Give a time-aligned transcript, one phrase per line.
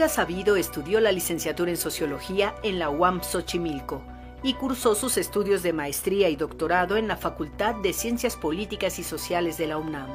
[0.00, 4.00] Olga Sabido estudió la licenciatura en Sociología en la UAM Xochimilco
[4.42, 9.02] y cursó sus estudios de maestría y doctorado en la Facultad de Ciencias Políticas y
[9.02, 10.08] Sociales de la UNAM.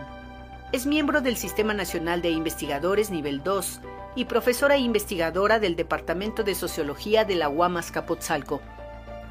[0.72, 3.82] Es miembro del Sistema Nacional de Investigadores Nivel 2
[4.16, 8.62] y profesora e investigadora del Departamento de Sociología de la UAM Azcapotzalco.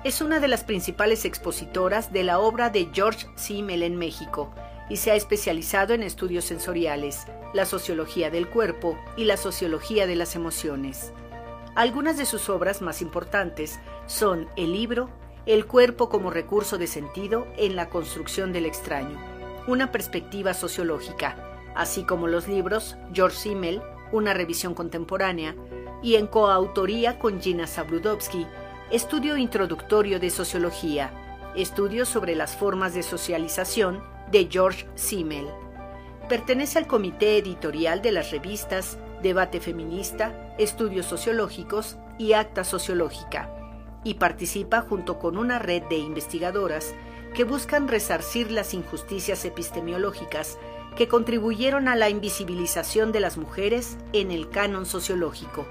[0.04, 4.54] Es una de las principales expositoras de la obra de George Simmel en México
[4.88, 10.16] y se ha especializado en estudios sensoriales, la sociología del cuerpo y la sociología de
[10.16, 11.12] las emociones.
[11.74, 15.10] Algunas de sus obras más importantes son el libro
[15.46, 19.18] El cuerpo como recurso de sentido en la construcción del extraño,
[19.66, 21.36] una perspectiva sociológica,
[21.74, 25.56] así como los libros George Simmel, una revisión contemporánea,
[26.02, 28.46] y en coautoría con Gina Sabludowski,
[28.90, 31.10] Estudio Introductorio de Sociología,
[31.56, 34.02] estudios sobre las formas de socialización
[34.34, 35.46] de George Simmel.
[36.28, 43.48] Pertenece al comité editorial de las revistas Debate Feminista, Estudios Sociológicos y Acta Sociológica,
[44.02, 46.96] y participa junto con una red de investigadoras
[47.32, 50.58] que buscan resarcir las injusticias epistemológicas
[50.96, 55.64] que contribuyeron a la invisibilización de las mujeres en el canon sociológico.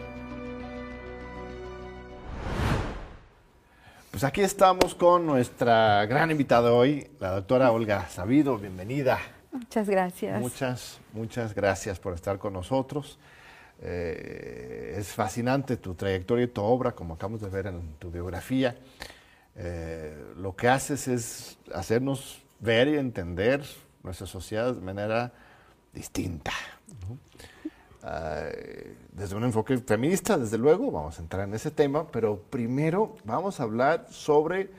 [4.23, 8.57] Pues aquí estamos con nuestra gran invitada hoy, la doctora Olga Sabido.
[8.57, 9.19] Bienvenida.
[9.51, 10.39] Muchas gracias.
[10.39, 13.19] Muchas, muchas gracias por estar con nosotros.
[13.81, 18.77] Eh, es fascinante tu trayectoria y tu obra, como acabamos de ver en tu biografía.
[19.57, 23.61] Eh, lo que haces es hacernos ver y entender
[24.03, 25.33] nuestra sociedad de manera
[25.91, 26.53] distinta.
[29.13, 33.59] Desde un enfoque feminista, desde luego, vamos a entrar en ese tema, pero primero vamos
[33.59, 34.69] a hablar sobre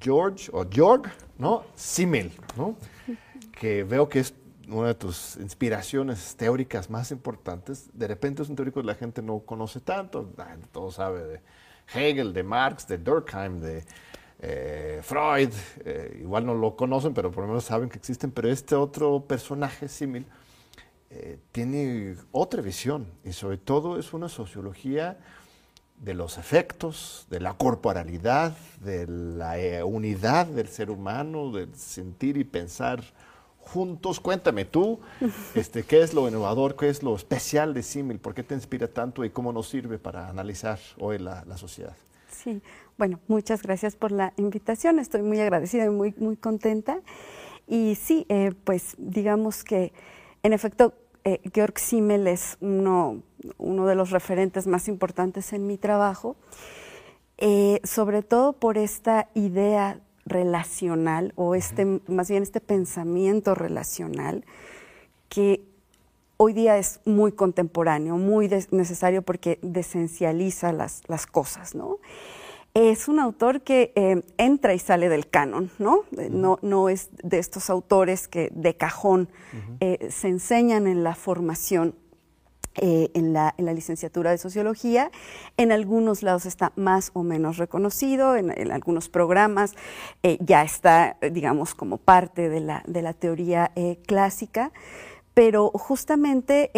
[0.00, 1.64] George o Georg, ¿no?
[1.76, 2.76] Simmel, ¿no?
[3.52, 4.34] Que veo que es
[4.68, 7.88] una de tus inspiraciones teóricas más importantes.
[7.92, 10.28] De repente es un teórico que la gente no conoce tanto,
[10.72, 11.40] todo sabe de
[11.94, 13.84] Hegel, de Marx, de Durkheim, de
[14.40, 15.50] eh, Freud,
[15.84, 19.20] eh, igual no lo conocen, pero por lo menos saben que existen, pero este otro
[19.20, 20.26] personaje símil
[21.10, 25.18] eh, tiene otra visión y sobre todo es una sociología
[25.98, 32.44] de los efectos, de la corporalidad, de la unidad del ser humano, del sentir y
[32.44, 33.02] pensar
[33.58, 34.20] juntos.
[34.20, 35.00] Cuéntame tú,
[35.54, 38.18] este, ¿qué es lo innovador, qué es lo especial de Simil?
[38.18, 41.96] ¿Por qué te inspira tanto y cómo nos sirve para analizar hoy la, sociedad?
[42.28, 42.60] Sí,
[42.98, 44.98] bueno, muchas gracias por la invitación.
[44.98, 47.00] Estoy muy agradecida y muy, muy contenta.
[47.66, 49.92] Y sí, eh, pues digamos que
[50.44, 50.92] en efecto,
[51.24, 53.22] eh, Georg Simmel es uno,
[53.56, 56.36] uno, de los referentes más importantes en mi trabajo,
[57.38, 64.44] eh, sobre todo por esta idea relacional o este, más bien este pensamiento relacional
[65.30, 65.64] que
[66.36, 71.98] hoy día es muy contemporáneo, muy necesario porque desencializa las, las cosas, ¿no?
[72.74, 76.02] Es un autor que eh, entra y sale del canon, ¿no?
[76.10, 76.58] ¿no?
[76.60, 76.88] ¿no?
[76.88, 79.28] es de estos autores que de cajón
[79.80, 81.94] eh, se enseñan en la formación
[82.76, 85.12] eh, en, la, licenciatura de sociología.
[85.56, 89.74] En algunos lados está más o menos reconocido, en, algunos programas
[90.24, 94.72] eh, ya está, digamos, como parte de la, de la teoría eh, clásica.
[95.34, 96.70] Pero justamente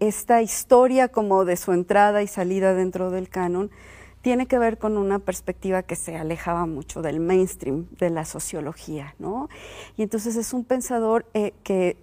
[0.00, 3.70] esta historia como de su entrada y salida dentro del canon
[4.22, 9.14] tiene que ver con una perspectiva que se alejaba mucho del mainstream de la sociología,
[9.18, 9.48] ¿no?
[9.96, 11.24] Y entonces es un pensador
[11.62, 11.96] que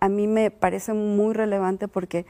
[0.00, 2.26] a mí me parece muy relevante porque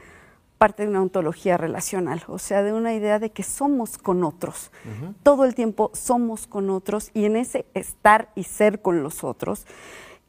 [0.57, 4.71] parte de una ontología relacional, o sea, de una idea de que somos con otros.
[5.21, 9.65] Todo el tiempo somos con otros y en ese estar y ser con los otros,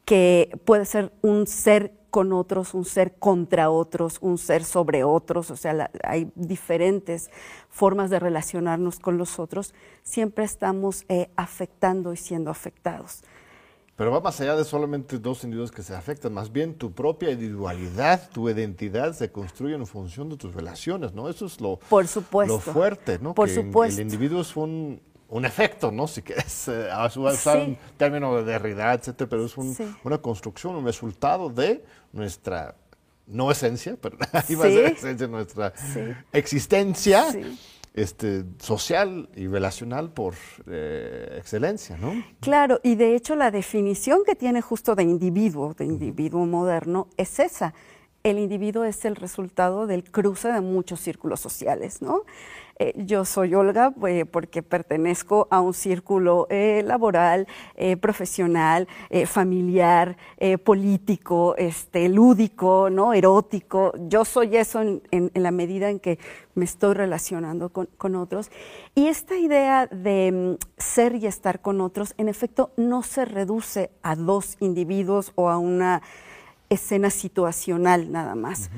[0.03, 5.51] que puede ser un ser con otros, un ser contra otros, un ser sobre otros,
[5.51, 7.29] o sea, hay diferentes
[7.69, 13.19] formas de relacionarnos con los otros, siempre estamos eh, afectando y siendo afectados.
[13.97, 17.31] Pero va más allá de solamente dos individuos que se afectan, más bien tu propia
[17.31, 21.27] individualidad, tu identidad se construye en función de tus relaciones, ¿no?
[21.27, 22.53] Eso es lo, Por supuesto.
[22.53, 23.33] lo fuerte, ¿no?
[23.33, 23.99] Por supuesto.
[23.99, 26.07] El individuo es un, un efecto, ¿no?
[26.07, 30.85] Si quieres eh, usar un término de Derrida, etcétera, pero es un, una construcción, un
[30.85, 32.75] resultado de nuestra
[33.27, 35.73] no esencia, pero ahí va a ser esencia, nuestra
[36.31, 37.25] existencia
[37.95, 40.35] este, social y relacional por
[40.67, 42.13] eh, excelencia, ¿no?
[42.41, 47.39] Claro, y de hecho la definición que tiene justo de individuo, de individuo moderno, es
[47.39, 47.73] esa.
[48.23, 52.23] El individuo es el resultado del cruce de muchos círculos sociales, ¿no?
[52.77, 57.47] Eh, yo soy Olga eh, porque pertenezco a un círculo eh, laboral,
[58.01, 58.87] profesional,
[59.25, 60.17] familiar,
[60.63, 63.13] político, este, lúdico, ¿no?
[63.13, 63.93] erótico.
[64.07, 66.19] Yo soy eso en, la medida en que
[66.53, 68.49] me estoy relacionando con, con otros.
[68.93, 73.91] Y esta idea de mm, ser y estar con otros, en efecto, no se reduce
[74.01, 76.01] a dos individuos o a una
[76.69, 78.69] escena situacional nada más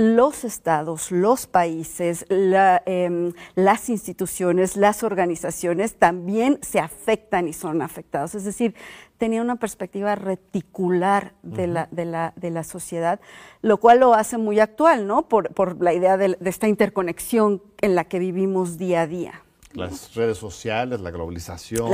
[0.00, 8.34] los estados, los países, em, las instituciones, las organizaciones también se afectan y son afectados.
[8.34, 8.74] Es decir,
[9.18, 13.20] tenía una perspectiva reticular de, la, de, la, de la sociedad,
[13.60, 15.28] lo cual lo hace muy actual, ¿no?
[15.28, 19.42] Por, por la idea de esta interconexión en la que vivimos día a día.
[19.72, 21.92] Las redes sociales, la globalización,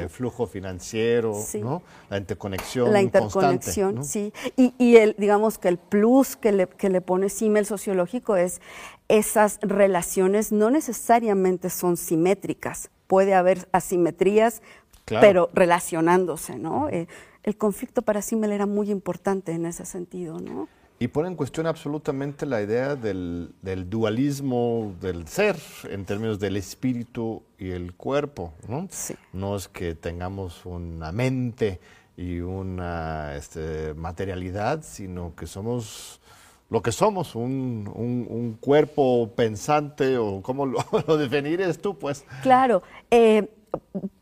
[0.00, 1.82] el flujo financiero, ¿no?
[2.10, 2.92] la interconexión.
[2.92, 4.32] La interconexión, sí.
[4.56, 8.60] Y, y, el, digamos que el plus que le, que le pone Simmel sociológico es
[9.06, 12.90] esas relaciones no necesariamente son simétricas.
[13.06, 14.60] Puede haber asimetrías,
[15.04, 16.88] pero relacionándose, ¿no?
[16.90, 17.06] Eh,
[17.44, 20.68] el conflicto para Simmel era muy importante en ese sentido, ¿no?
[21.00, 23.52] Y pone en cuestión absolutamente la idea del,
[23.88, 25.56] dualismo del ser
[25.88, 28.52] en términos del espíritu y el cuerpo.
[28.66, 28.88] ¿no?
[29.32, 31.78] no es que tengamos una mente
[32.16, 36.20] y una este, materialidad, sino que somos
[36.68, 42.26] lo que somos, un, cuerpo pensante o cómo lo, lo definires tú, pues.
[42.42, 42.82] Claro.
[43.10, 43.48] Eh,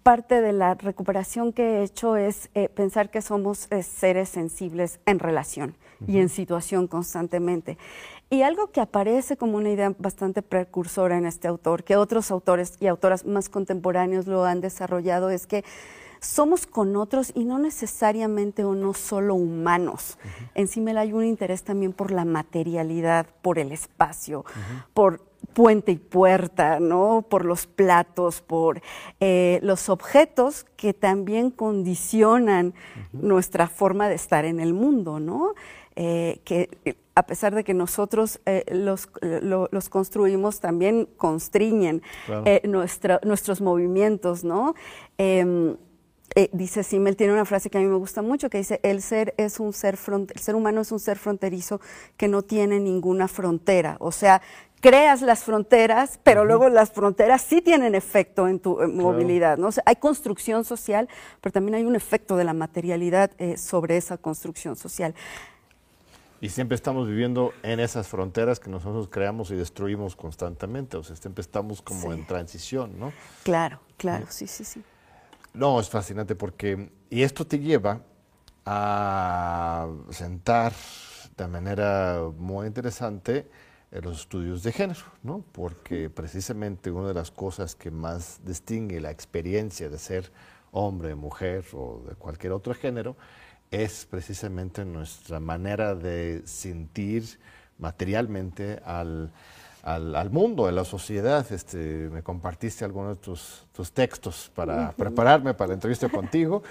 [0.03, 5.01] parte de la recuperación que he hecho es eh, pensar que somos eh, seres sensibles
[5.07, 5.75] en relación
[6.07, 7.79] y en situación constantemente.
[8.29, 12.77] Y algo que aparece como una idea bastante precursora en este autor, que otros autores
[12.81, 15.65] y autoras más contemporáneos lo han desarrollado, es que
[16.21, 20.19] somos con otros y no necesariamente o no solo humanos.
[20.55, 24.45] Encima hay un interés también por la materialidad, por el espacio,
[24.93, 25.23] por
[25.53, 27.25] puente y puerta, ¿no?
[27.29, 28.83] Por los platos, por
[29.21, 32.75] eh, los objetos que también condicionan
[33.13, 35.55] nuestra forma de estar en el mundo, ¿no?
[35.97, 36.69] Eh, que
[37.15, 42.03] a pesar de que nosotros eh, los, los, construimos, también constriñen
[42.65, 44.75] nuestros movimientos, ¿no?
[45.17, 45.77] Em,
[46.53, 49.35] dice Simmel, tiene una frase que a mí me gusta mucho, que dice, el ser,
[49.39, 51.81] es un ser el ser humano es un ser fronterizo
[52.17, 53.97] que no tiene ninguna frontera.
[54.01, 54.43] O sea,
[54.81, 59.57] creas las fronteras, pero luego las fronteras sí tienen efecto en tu movilidad.
[59.57, 59.71] ¿no?
[59.85, 61.09] hay construcción social,
[61.41, 65.15] pero también hay un efecto de la materialidad eh, sobre esa construcción social.
[66.41, 71.17] Y siempre estamos viviendo en esas fronteras que nosotros creamos y destruimos constantemente, o sea,
[71.17, 73.13] siempre estamos como en transición, ¿no?
[73.43, 74.83] Claro, claro, sí, sí, sí.
[75.55, 78.03] No, es fascinante porque, y esto te lleva
[78.67, 80.73] a sentar
[81.37, 83.49] de manera muy interesante
[83.91, 85.45] los estudios de género, ¿no?
[85.53, 90.33] porque precisamente una de las cosas que más distingue la experiencia de ser
[90.73, 93.17] hombre, mujer o de cualquier otro género
[93.71, 97.39] es precisamente nuestra manera de sentir
[97.79, 99.33] materialmente al,
[99.83, 101.51] al, mundo, a la sociedad.
[101.53, 106.63] Este, me compartiste algunos de tus, tus textos para prepararme para la entrevista contigo.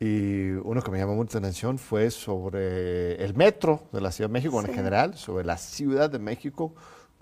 [0.00, 4.28] Y uno que me llamó mucho la atención fue sobre el metro de la Ciudad
[4.28, 6.74] de México en general, sobre la Ciudad de México,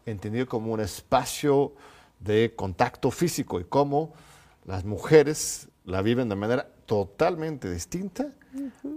[0.07, 1.75] entendido como un espacio
[2.21, 4.15] de contacto físico y cómo
[4.65, 8.33] las mujeres la viven de manera totalmente distinta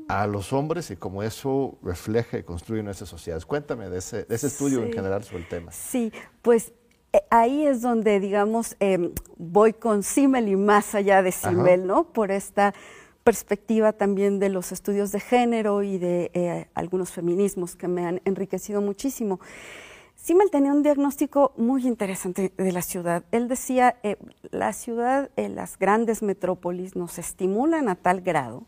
[0.07, 3.45] a los hombres y cómo eso refleja y construye nuestras sociedades.
[3.45, 5.71] Cuéntame de ese, estudio en general sobre el tema.
[5.71, 6.73] Sí, pues
[7.11, 12.05] eh, ahí es donde, digamos, em, voy con Simmel y más allá de Simmel, ¿no?
[12.05, 12.73] Por esta
[13.23, 18.21] perspectiva también de los estudios de género y de eh, algunos feminismos que me han
[18.25, 19.39] enriquecido muchísimo.
[20.15, 23.23] Simmel tenía un diagnóstico muy interesante de la ciudad.
[23.31, 24.17] Él decía, eh,
[24.51, 28.63] la ciudad, las grandes metrópolis nos estimulan a tal grado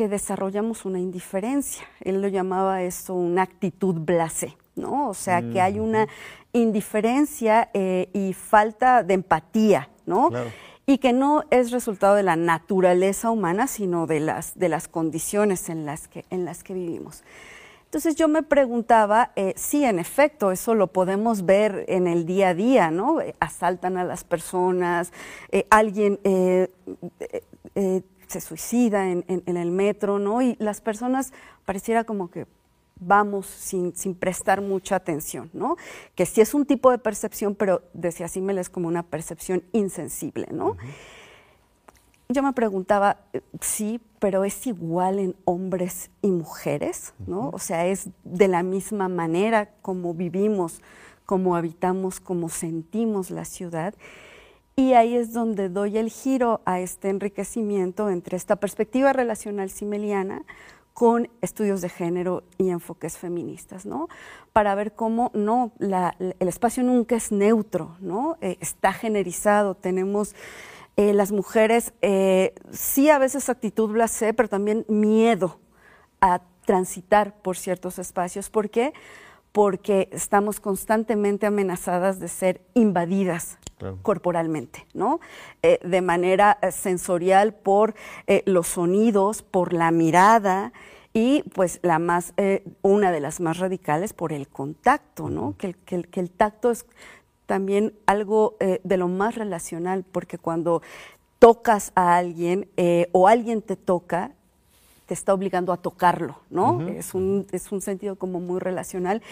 [0.00, 1.84] que desarrollamos una indiferencia.
[2.00, 5.10] Él lo llamaba eso una actitud blasé, ¿no?
[5.10, 6.08] O sea, que hay una
[6.54, 10.30] indiferencia y falta de empatía, ¿no?
[10.86, 15.68] y que no es resultado de la naturaleza humana, sino de las, de las condiciones
[15.68, 17.22] en las, que, en las que vivimos.
[17.84, 22.48] Entonces yo me preguntaba, eh, sí, en efecto, eso lo podemos ver en el día
[22.48, 23.20] a día, ¿no?
[23.20, 25.12] Eh, asaltan a las personas,
[25.52, 26.18] eh, alguien
[28.30, 30.40] se suicida en, en, el metro, ¿no?
[30.40, 31.32] Y las personas
[31.64, 32.46] pareciera como que
[33.00, 35.76] vamos sin, sin, prestar mucha atención, ¿no?
[36.14, 40.46] Que sí es un tipo de percepción, pero decía Simmel es como una percepción insensible,
[40.52, 40.76] ¿no?
[42.28, 43.16] Yo me preguntaba,
[43.60, 47.50] sí, pero es igual en hombres y mujeres, ¿no?
[47.52, 50.80] O sea, es de la misma manera como vivimos
[51.26, 53.94] cómo habitamos, cómo sentimos la ciudad.
[54.80, 60.46] Y ahí es donde doy el giro a este enriquecimiento entre esta perspectiva relacional simeliana
[60.94, 64.08] con estudios de género y enfoques feministas, ¿no?
[64.54, 68.38] Para ver cómo no, el espacio nunca es neutro, ¿no?
[68.40, 70.34] Eh, está generizado, tenemos
[70.96, 75.60] eh, las mujeres, eh, sí a veces actitud blasé, pero también miedo
[76.22, 78.48] a transitar por ciertos espacios.
[78.48, 78.94] ¿Por qué?
[80.10, 83.58] Estamos constantemente amenazadas de ser invadidas
[84.02, 85.20] corporalmente, ¿no?
[85.62, 87.94] de manera sensorial por
[88.44, 90.72] los sonidos, por la mirada,
[91.12, 95.56] y pues la más, eh, una de las más radicales por el contacto, ¿no?
[95.56, 96.86] Que, el tacto es
[97.46, 100.82] también algo eh, de lo más relacional, porque cuando
[101.38, 104.32] tocas a alguien eh, o alguien te toca,
[105.10, 106.86] te está obligando a tocarlo, ¿no?
[106.86, 109.22] es, un, es un sentido como muy relacional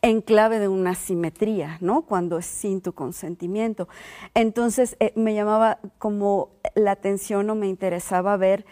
[0.00, 2.06] en clave de una simetría, ¿no?
[2.06, 3.86] Cuando es sin tu consentimiento.
[4.32, 8.64] Entonces me llamaba como la atención o me interesaba ver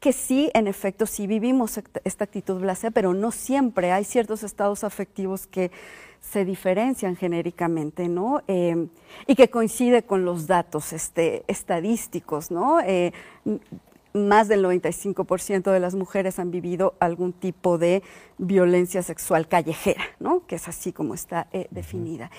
[0.00, 3.92] que sí, en efecto, sí vivimos esta actitud blasea, pero no siempre.
[3.92, 5.70] Hay ciertos estados afectivos que
[6.20, 8.42] se diferencian genéricamente, ¿no?
[8.48, 8.88] Eh,
[9.28, 12.80] y que coincide con los datos este, estadísticos, ¿no?
[12.80, 13.12] Eh,
[14.12, 18.02] más del 95% de las mujeres han vivido algún tipo de
[18.38, 20.46] violencia sexual callejera, ¿no?
[20.46, 22.30] Que es así como está eh, definida.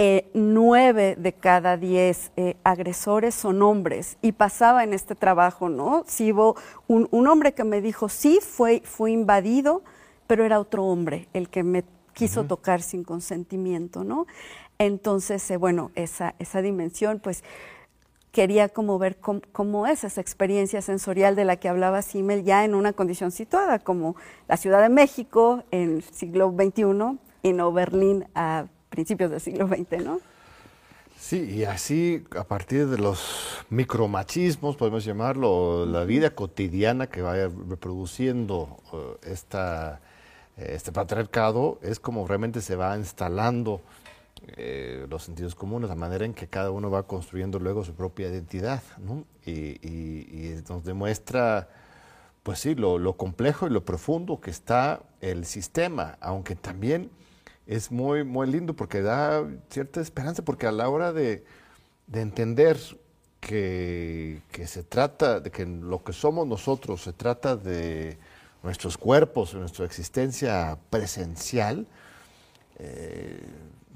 [0.00, 4.16] Eh, nueve de cada diez eh, agresores son hombres.
[4.22, 6.04] Y pasaba en este trabajo, ¿no?
[6.06, 6.54] Si hubo
[6.86, 9.82] un, hombre que me dijo, sí, fue, fue invadido,
[10.28, 11.82] pero era otro hombre el que me
[12.12, 14.26] quiso tocar sin consentimiento, ¿no?
[14.78, 17.42] Entonces, bueno, esa, esa dimensión, pues
[18.32, 22.74] quería como ver cómo, es esa experiencia sensorial de la que hablaba Simmel ya en
[22.74, 24.16] una condición situada, como
[24.48, 29.66] la Ciudad de México en el siglo XXI y no Berlín a principios del siglo
[29.66, 30.20] XX, ¿no?
[31.18, 37.50] Sí, y así a partir de los micromachismos, podemos llamarlo, la vida cotidiana que vaya
[37.68, 40.00] reproduciendo eh, esta,
[40.56, 43.80] eh, este patriarcado, es como realmente se va instalando
[44.56, 48.28] eh, los sentidos comunes, la manera en que cada uno va construyendo luego su propia
[48.28, 48.82] identidad,
[49.44, 51.68] y, nos demuestra,
[52.42, 57.10] pues sí, lo, complejo y lo profundo que está el sistema, aunque también
[57.66, 61.44] es muy, muy lindo porque da cierta esperanza, porque a la hora de,
[62.12, 62.78] entender
[63.40, 68.18] que, se trata, de que lo que somos nosotros se trata de
[68.62, 71.86] nuestros cuerpos, nuestra existencia presencial,
[72.78, 73.40] eh,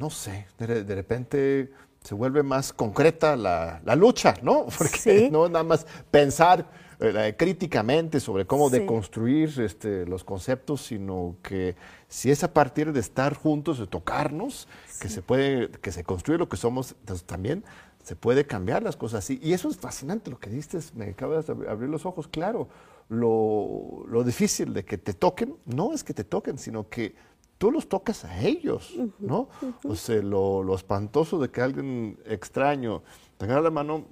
[0.03, 1.71] no sé, de, repente
[2.03, 4.67] se vuelve más concreta la, lucha, ¿no?
[4.77, 6.67] Porque no nada más pensar
[6.99, 11.77] eh, críticamente sobre cómo deconstruir este, los conceptos, sino que
[12.09, 14.67] si es a partir de estar juntos, de tocarnos,
[15.01, 17.63] que se puede, que se construye lo que somos, entonces también
[18.03, 19.39] se puede cambiar las cosas así.
[19.41, 22.69] Y eso es fascinante lo que diste, me acabas de abrir los ojos, claro.
[23.09, 27.15] Lo, lo difícil de que te toquen, no es que te toquen, sino que
[27.63, 29.49] tú los tocas a ellos, ¿no?
[29.85, 33.05] O sea, lo, lo, espantoso de que alguien extraño
[33.39, 34.07] te agarra la mano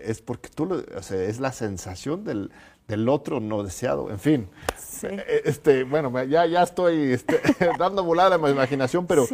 [0.00, 2.52] es porque tú, o sea, es la sensación del,
[2.86, 4.48] del otro no deseado, en fin.
[5.02, 7.40] Eh, este, bueno, ya, ya estoy este,
[7.76, 9.26] dando volada a mi imaginación, pero,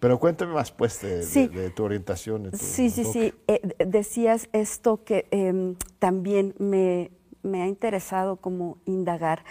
[0.00, 2.50] pero cuéntame más pues de, tu orientación.
[2.54, 3.32] sí, sí, sí.
[3.46, 7.12] Eh, decías esto que em, también me,
[7.44, 9.44] me, ha interesado como indagar.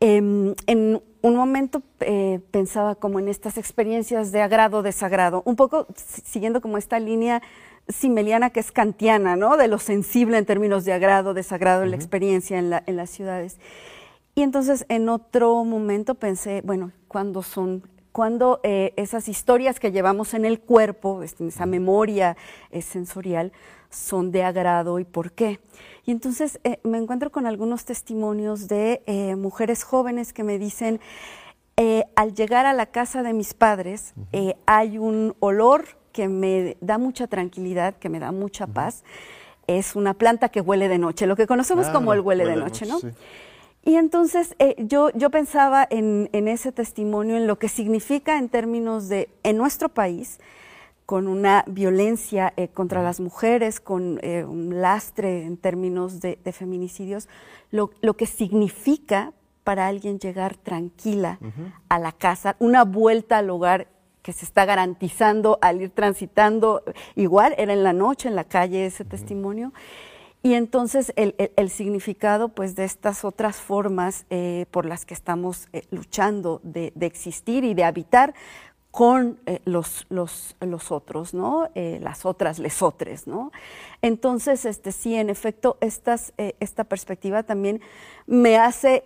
[0.00, 5.88] Em, en un momento eh, pensaba como en estas experiencias de agrado, desagrado, un poco
[5.96, 7.42] siguiendo como esta línea
[7.88, 9.56] simeliana que es kantiana, ¿no?
[9.56, 13.58] De lo sensible en términos de agrado, desagrado en la experiencia en, las ciudades.
[14.34, 20.34] Y entonces en otro momento pensé, bueno, ¿cuándo son, cuando eh, esas historias que llevamos
[20.34, 22.36] en el cuerpo, este, esa memoria
[22.70, 23.52] eh, sensorial,
[23.90, 25.58] son de agrado y por qué?
[26.08, 29.02] Y entonces eh, me encuentro con algunos testimonios de
[29.36, 31.00] mujeres jóvenes que me dicen,
[32.16, 34.14] al llegar a la casa de mis padres,
[34.64, 39.04] hay un olor que me da mucha tranquilidad, que me da mucha paz,
[39.66, 42.86] es una planta que huele de noche, lo que conocemos como el huele, de noche,
[42.86, 42.98] ¿no?
[43.84, 49.08] Y entonces eh, yo, yo pensaba en, ese testimonio, en lo que significa en términos
[49.08, 50.40] de, en nuestro país,
[51.08, 57.30] con una violencia eh, contra las mujeres, con eh, un lastre en términos de, feminicidios,
[57.70, 59.32] lo, que significa
[59.64, 61.38] para alguien llegar tranquila
[61.88, 63.88] a la casa, una vuelta al hogar
[64.20, 66.82] que se está garantizando al ir transitando.
[67.14, 69.72] Igual era en la noche, en la calle ese testimonio.
[70.40, 75.82] Y entonces el, significado pues, de estas otras formas eh, por las que estamos eh,
[75.90, 78.34] luchando de, existir y de habitar
[78.90, 81.68] con eh, los, los, los, otros, ¿no?
[81.74, 83.52] Eh, las otras, lesotres, ¿no?
[84.02, 87.80] Entonces, este, sí, en efecto, estas, eh, esta perspectiva también
[88.26, 89.04] me hace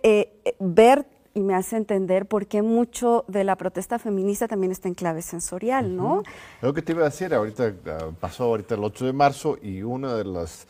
[0.59, 4.93] ver y me hace entender por qué mucho de la protesta feminista también está en
[4.93, 6.23] clave sensorial, ¿no?
[6.61, 9.81] Lo que te iba a decir, ahorita ah, pasó ahorita el 8 de marzo y
[9.81, 10.67] una de las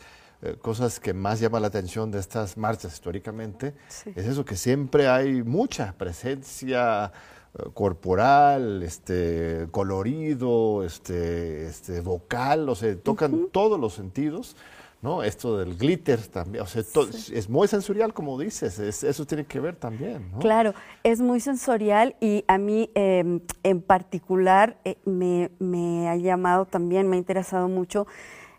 [0.60, 3.72] cosas que más llama la atención de estas marchas históricamente
[4.14, 7.10] es eso, que siempre hay mucha presencia
[7.72, 14.56] corporal, este, colorido, este, este, vocal, o sea, tocan todos los sentidos,
[15.02, 15.22] ¿no?
[15.22, 16.82] Esto del glitter también, o sea,
[17.32, 20.40] es muy sensorial, como dices, eso tiene que ver también, ¿no?
[20.40, 26.64] Claro, es muy sensorial y a mí em, en particular eh, me, me ha llamado
[26.64, 28.06] también, me ha interesado mucho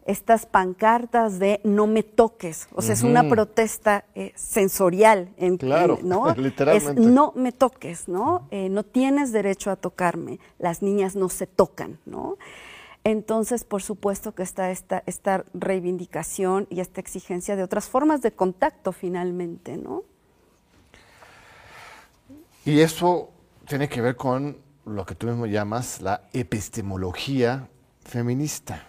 [0.06, 6.00] estas pancartas de no me toques, o sea, es una protesta eh, sensorial, en, claro,
[6.04, 6.34] ¿no?
[6.38, 7.02] literalmente.
[7.02, 8.48] Es no me toques, ¿no?
[8.52, 12.38] Eh, no tienes derecho a tocarme, las niñas no se tocan, ¿no?
[13.04, 18.32] Entonces, por supuesto que está esta, esta reivindicación y esta exigencia de otras formas de
[18.32, 20.04] contacto finalmente, ¿no?
[22.64, 23.30] Y eso
[23.68, 27.70] tiene que ver con lo que tú mismo llamas la epistemología
[28.04, 28.88] feminista.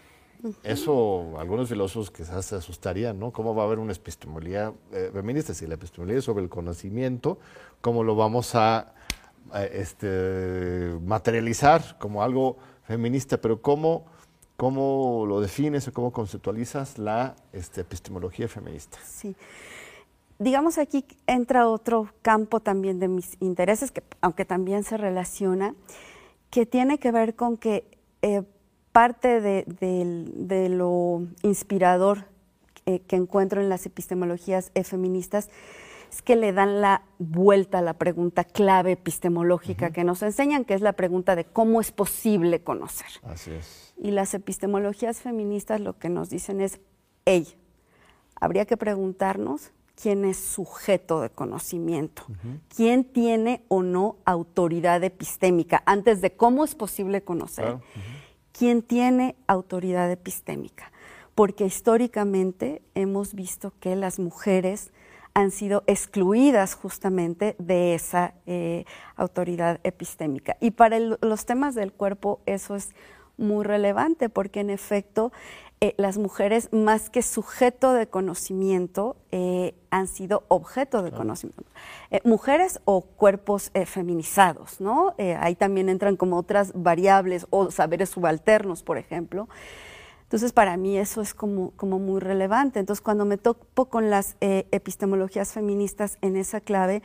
[0.63, 3.33] Eso algunos filósofos quizás se asustarían, ¿no?
[3.33, 5.55] ¿Cómo va a haber una epistemología eh, feminista?
[5.55, 7.39] Si la epistemología es sobre el conocimiento,
[7.81, 8.93] ¿cómo lo vamos a,
[9.71, 13.41] este, materializar como algo feminista?
[13.41, 14.07] Pero ¿cómo,
[14.57, 18.99] cómo lo defines o cómo conceptualizas la este, epistemología feminista?
[19.05, 19.35] Sí.
[20.39, 25.75] Digamos aquí entra otro campo también de mis intereses, que aunque también se relaciona,
[26.51, 27.85] que tiene que ver con que
[28.23, 28.43] eh,
[28.97, 32.25] parte de, lo inspirador
[32.87, 35.51] que encuentro en las epistemologías feministas
[36.11, 40.73] es que le dan la vuelta a la pregunta clave epistemológica que nos enseñan, que
[40.73, 43.09] es la pregunta de cómo es posible conocer.
[43.25, 43.93] Así es.
[43.99, 46.81] Y las epistemologías feministas lo que nos dicen es,
[47.27, 47.47] hey,
[48.41, 52.23] habría que preguntarnos quién es sujeto de conocimiento,
[52.75, 57.77] quién tiene o no autoridad epistémica, antes de cómo es posible conocer
[58.57, 60.91] quién tiene autoridad epistémica,
[61.35, 64.93] porque históricamente hemos visto que las mujeres
[65.35, 70.57] han sido excluidas justamente de esa eh, autoridad epistémica.
[70.61, 72.95] Y para los temas del cuerpo eso es
[73.37, 75.33] muy relevante porque en efecto
[75.83, 81.65] eh, las mujeres más que sujeto de conocimiento eh, han sido objeto de conocimiento.
[82.11, 85.15] Eh, mujeres o cuerpos feminizados, ¿no?
[85.39, 89.51] ahí también entran como otras variables o saberes subalternos, por ejemplo.
[90.23, 92.81] Entonces, para mí eso es como, como muy relevante.
[92.81, 97.03] Entonces, cuando me topo con las epistemologías feministas en esa clave,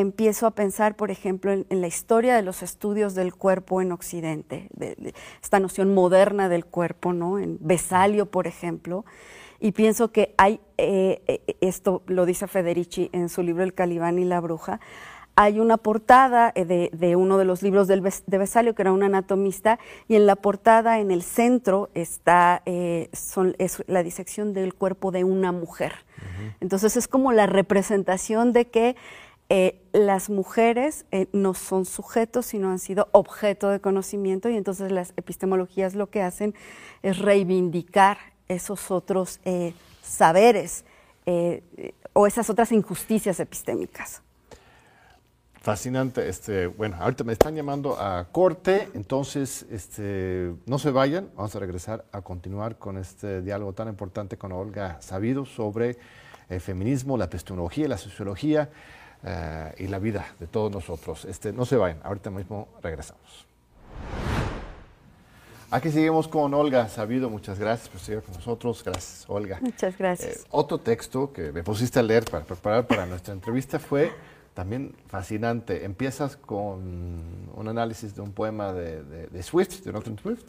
[0.00, 4.68] empiezo a pensar, por ejemplo, en, la historia de los estudios del cuerpo en Occidente,
[4.74, 7.38] de, esta noción moderna del cuerpo, ¿no?
[7.38, 9.06] En Besalio, por ejemplo,
[9.58, 14.18] y pienso que hay, eh, eh, esto lo dice Federici en su libro El Calibán
[14.18, 14.80] y la Bruja,
[15.34, 19.02] hay una portada eh, de, uno de los libros del, de Besalio, que era un
[19.02, 19.78] anatomista,
[20.08, 22.62] y en la portada, en el centro, está
[23.12, 25.92] son, es la disección del cuerpo de una mujer.
[26.60, 28.96] Entonces es como la representación de que
[29.48, 34.90] eh, las mujeres eh, no son sujetos, sino han sido objeto de conocimiento y entonces
[34.90, 36.54] las epistemologías lo que hacen
[37.02, 40.84] es reivindicar esos otros eh, saberes
[42.12, 44.22] o esas otras injusticias epistémicas.
[45.60, 46.28] Fascinante.
[46.28, 51.58] Este, bueno, ahorita me están llamando a corte, entonces este, no se vayan, vamos a
[51.58, 55.98] regresar a continuar con este diálogo tan importante con Olga Sabido sobre
[56.48, 58.70] el feminismo, la epistemología, la sociología.
[59.28, 61.24] Eh, y la vida de todos nosotros.
[61.24, 63.44] Este, no se vayan, ahorita mismo regresamos.
[65.68, 68.84] Aquí seguimos con Olga Sabido, muchas gracias por estar con nosotros.
[68.84, 69.58] Gracias, Olga.
[69.60, 70.36] Muchas gracias.
[70.36, 74.12] Eh, otro texto que me pusiste a leer para preparar para nuestra entrevista fue
[74.54, 75.84] también fascinante.
[75.84, 80.44] Empiezas con un análisis de un poema de, de, de Swift, de Norton Swift,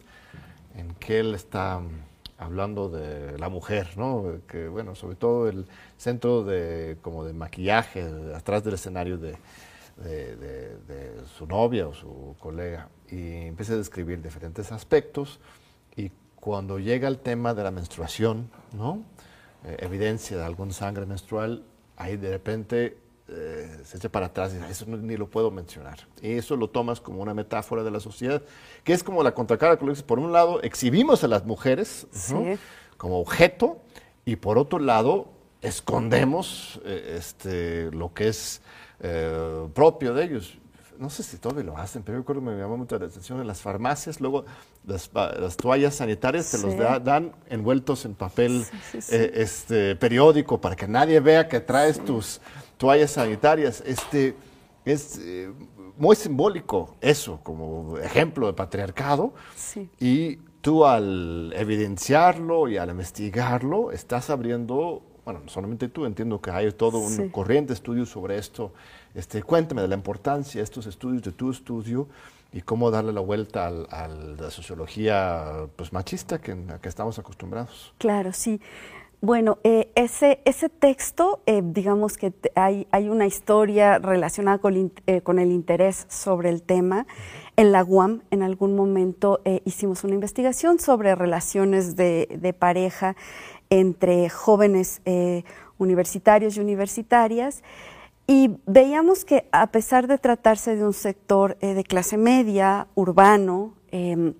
[0.75, 1.81] en que él está
[2.37, 4.39] hablando de la mujer, ¿no?
[4.47, 5.65] Que bueno, sobre todo el
[5.97, 9.37] centro de como de maquillaje atrás del escenario de,
[11.37, 15.39] su novia o su colega y empieza a describir diferentes aspectos
[15.95, 19.03] y cuando llega el tema de la menstruación, ¿no?
[19.65, 21.63] Eh, evidencia de algún sangre menstrual,
[21.97, 22.97] ahí de repente
[23.29, 25.99] eh, se echa para atrás y dice, eso ni lo puedo mencionar.
[26.21, 28.41] Y eso lo tomas como una metáfora de la sociedad,
[28.85, 30.03] que es como la contracara que lo dices.
[30.03, 32.07] Por un lado, exhibimos a las mujeres
[32.97, 33.81] como objeto
[34.23, 35.29] y por otro lado,
[35.61, 38.61] escondemos eh, este, lo que es
[39.01, 40.57] eh, propio de ellos.
[40.97, 43.41] no sé si todavía lo hacen, pero yo recuerdo que me llamó mucho la atención
[43.41, 44.45] en las farmacias, luego
[44.85, 45.09] las,
[45.57, 51.59] toallas sanitarias te los dan envueltos en papel este, periódico para que nadie vea que
[51.59, 52.41] traes tus
[52.77, 53.83] toallas sanitarias.
[53.85, 54.35] Este,
[54.85, 55.51] es eh,
[55.97, 59.33] muy simbólico eso como ejemplo de patriarcado
[59.99, 66.51] y tú al evidenciarlo y al investigarlo estás abriendo, bueno, no solamente tú, entiendo que
[66.51, 68.73] hay todo un corriente de estudios sobre esto.
[69.13, 72.07] Este, cuéntame de la importancia de estos estudios, de tu estudio
[72.53, 77.93] y cómo darle la vuelta a la sociología pues, machista que, a que estamos acostumbrados.
[77.97, 78.61] Claro, sí.
[79.19, 85.21] Bueno, eh, ese, ese texto, eh, digamos que hay, hay, una historia relacionada con, eh,
[85.21, 87.07] con, el interés sobre el tema.
[87.55, 93.15] En la UAM, en algún momento, hicimos una investigación sobre relaciones de, de pareja
[93.71, 95.01] entre jóvenes
[95.79, 97.63] universitarios y universitarias.
[98.27, 104.35] Y veíamos que a pesar de tratarse de un sector de clase media, urbano, em,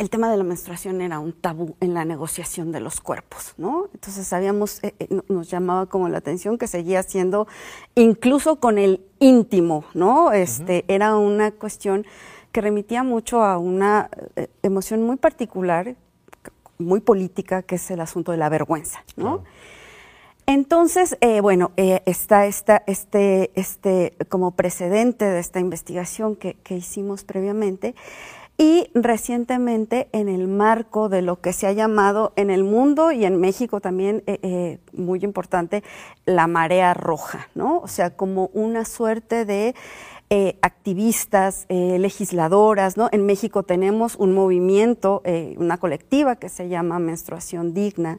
[0.00, 3.90] el tema de la menstruación era un tabú en la negociación de los cuerpos, ¿no?
[3.92, 7.46] Entonces sabíamos, eh, eh, nos llamaba como la atención que seguía siendo,
[7.94, 10.32] incluso con el íntimo, ¿no?
[10.32, 12.06] Este, Era una cuestión
[12.50, 15.94] que remitía mucho a una eh, emoción muy particular,
[16.78, 19.44] muy política, que es el asunto de la vergüenza, ¿no?
[20.46, 27.94] Entonces, bueno, está esta, este, este, como precedente de esta investigación que, que hicimos previamente,
[28.60, 33.24] y recientemente en el marco de lo que se ha llamado en el mundo y
[33.24, 35.82] en México también eh, eh, muy importante
[36.26, 37.78] la marea roja, ¿no?
[37.78, 39.74] O sea, como una suerte de
[40.28, 43.08] eh, activistas, legisladoras, ¿no?
[43.12, 45.22] En México tenemos un movimiento,
[45.56, 48.18] una colectiva que se llama Menstruación Digna,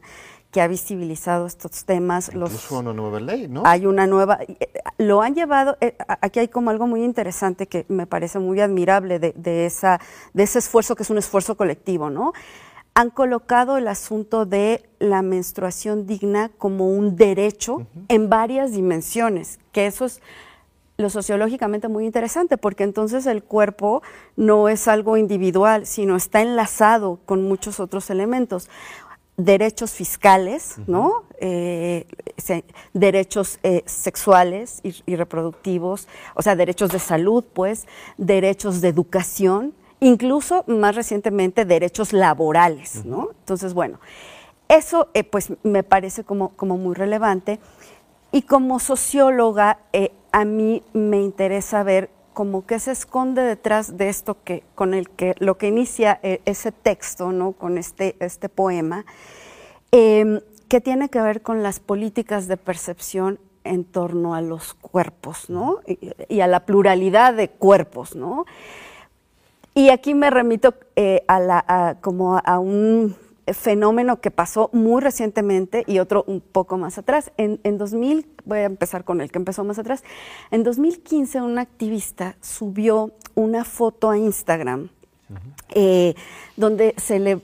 [0.52, 2.28] que ha visibilizado estos temas.
[2.28, 3.62] Incluso una nueva ley, ¿no?
[3.64, 7.86] Hay una nueva, eh, lo han llevado, eh, aquí hay como algo muy interesante que
[7.88, 9.98] me parece muy admirable de, esa,
[10.34, 12.34] de ese esfuerzo que es un esfuerzo colectivo, ¿no?
[12.94, 19.86] Han colocado el asunto de la menstruación digna como un derecho en varias dimensiones, que
[19.86, 20.20] eso es
[20.98, 24.02] lo sociológicamente muy interesante, porque entonces el cuerpo
[24.36, 28.68] no es algo individual, sino está enlazado con muchos otros elementos
[29.36, 31.24] derechos fiscales, ¿no?
[31.38, 32.06] Eh,
[32.92, 37.86] derechos eh, sexuales y, reproductivos, o sea, derechos de salud, pues,
[38.18, 43.30] derechos de educación, incluso más recientemente derechos laborales, ¿no?
[43.40, 44.00] Entonces, bueno,
[44.68, 47.58] eso eh, pues me parece como, como muy relevante
[48.32, 49.78] y como socióloga
[50.32, 55.10] a mí me interesa ver como que se esconde detrás de esto que con el
[55.10, 57.52] que lo que inicia eh, ese texto, ¿no?
[57.52, 59.04] Con este, este poema,
[59.90, 65.50] em, que tiene que ver con las políticas de percepción en torno a los cuerpos,
[65.50, 65.80] ¿no?
[66.28, 68.46] Y, a la pluralidad de cuerpos, ¿no?
[69.74, 73.16] Y aquí me remito eh, a la, como a un
[73.46, 77.32] fenómeno que pasó muy recientemente y otro un poco más atrás.
[77.36, 80.04] En, en 2000, voy a empezar con el que empezó más atrás,
[80.50, 84.90] en 2015 un activista subió una foto a Instagram
[85.74, 86.14] eh,
[86.56, 87.40] donde se le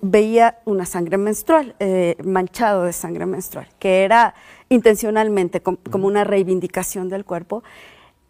[0.00, 4.34] veía una sangre menstrual, eh, manchado de sangre menstrual, que era
[4.68, 7.64] intencionalmente como una reivindicación del cuerpo.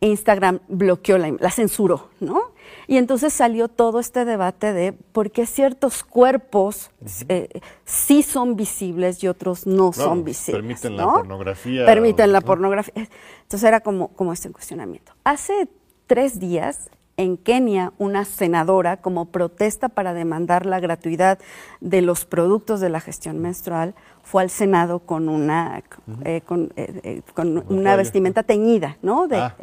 [0.00, 2.52] Instagram bloqueó la, la censuró, ¿no?
[2.88, 6.90] Y entonces salió todo este debate de por qué ciertos cuerpos
[7.28, 10.62] eh, sí son visibles y otros no son visibles.
[10.62, 11.84] Permiten la pornografía.
[11.84, 13.06] Permiten la pornografía.
[13.42, 15.12] Entonces era como, como este cuestionamiento.
[15.22, 15.68] Hace
[16.06, 16.88] tres días
[17.18, 21.38] en Kenia una senadora como protesta para demandar la gratuidad
[21.80, 25.82] de los productos de la gestión menstrual fue al Senado con una
[26.24, 29.26] eh, con, eh, eh, una vestimenta teñida, ¿no?
[29.26, 29.56] De, ah,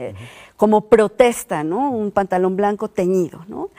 [0.57, 1.91] como protesta, ¿no?
[1.91, 3.69] Un pantalón blanco teñido, ¿no?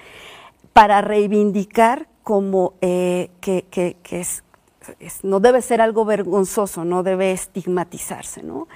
[0.73, 4.43] Para reivindicar como que, que, que es,
[5.23, 8.69] no debe ser algo vergonzoso, no debe estigmatizarse, ¿no?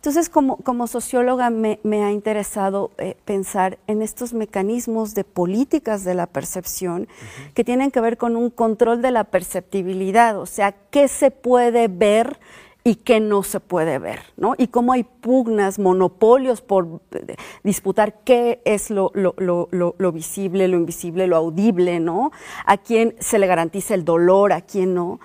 [0.00, 6.14] Entonces, como, como socióloga me, ha interesado eh, pensar en estos mecanismos de políticas de
[6.14, 7.06] la percepción
[7.52, 11.88] que tienen que ver con un control de la perceptibilidad, o sea, qué se puede
[11.88, 12.38] ver
[12.82, 14.54] y qué no se puede ver, ¿no?
[14.56, 20.66] Y cómo hay pugnas, monopolios por eh, disputar qué es lo, lo, lo, lo, visible,
[20.66, 22.32] lo invisible, lo audible, ¿no?
[22.64, 25.20] A quién se le garantiza el dolor, a quién no.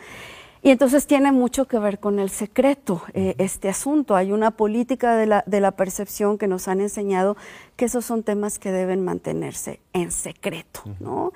[0.66, 4.16] Y entonces tiene mucho que ver con el secreto eh, este asunto.
[4.16, 7.38] Hay una política de la, de la percepción que nos han enseñado
[7.76, 11.34] que esos son temas que deben mantenerse en secreto, ¿no?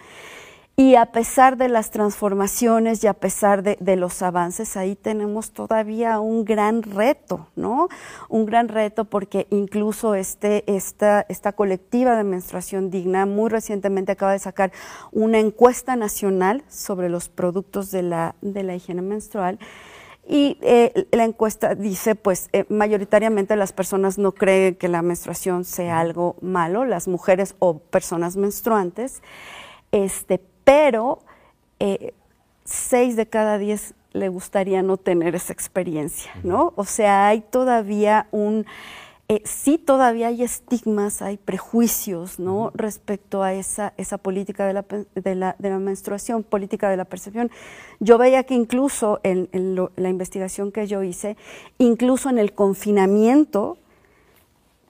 [0.80, 6.22] Y a pesar de las transformaciones y a pesar de, los avances, ahí tenemos todavía
[6.22, 7.90] un gran reto, ¿no?
[8.30, 14.32] Un gran reto porque incluso este, esta, esta colectiva de menstruación digna muy recientemente acaba
[14.32, 14.72] de sacar
[15.12, 19.60] una encuesta nacional sobre los productos de la, de la higiene menstrual.
[20.26, 25.66] Y eh, la encuesta dice, pues eh, mayoritariamente las personas no creen que la menstruación
[25.66, 29.22] sea algo malo, las mujeres o personas menstruantes.
[29.92, 30.40] Este,
[30.70, 31.18] pero
[31.80, 32.14] eh,
[32.64, 36.74] seis de cada diez le gustaría no tener esa experiencia, ¿no?
[36.76, 38.68] O sea, hay todavía un,
[39.30, 42.70] eh, sí todavía hay estigmas, hay prejuicios, ¿no?
[42.76, 47.06] Respecto a esa, esa política de la, de, la, de la, menstruación, política de la
[47.06, 47.50] percepción.
[48.00, 49.50] Yo veía que incluso en,
[49.96, 51.36] la investigación que yo hice,
[51.80, 53.80] incluso en el confinamiento,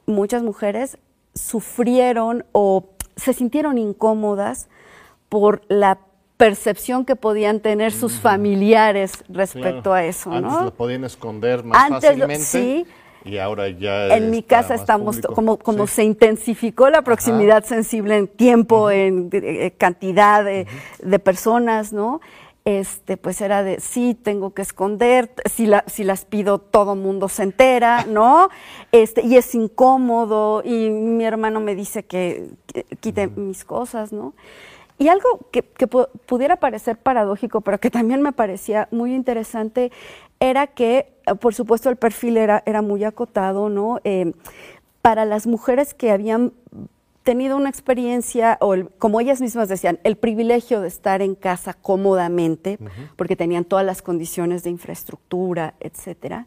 [0.06, 0.98] muchas mujeres
[1.34, 4.68] sufrieron o se sintieron incómodas
[5.30, 6.00] por la
[6.38, 12.40] percepción que podían tener sus familiares respecto a eso, Antes lo podían esconder más fácilmente.
[12.40, 12.86] Sí,
[13.26, 18.28] y ahora ya en mi casa estamos como como se intensificó la proximidad sensible en
[18.28, 20.68] tiempo en eh, cantidad de,
[21.04, 22.22] de, personas no
[22.64, 27.28] este pues era de sí tengo que esconder si la, si las pido todo mundo
[27.28, 28.50] se entera no
[28.92, 32.48] este y es incómodo y mi hermano me dice que
[33.02, 34.34] quite mis cosas no
[35.00, 39.92] y algo que, pudiera parecer paradójico, pero que también me parecía muy interesante,
[40.42, 44.02] era que, eh, por supuesto, el perfil era, era muy acotado, ¿no?
[44.04, 44.34] Eh,
[45.02, 46.52] para las mujeres que habían
[47.24, 52.78] tenido una experiencia, o como ellas mismas decían, el privilegio de estar en casa cómodamente,
[53.16, 56.46] porque tenían todas las condiciones de infraestructura, etcétera,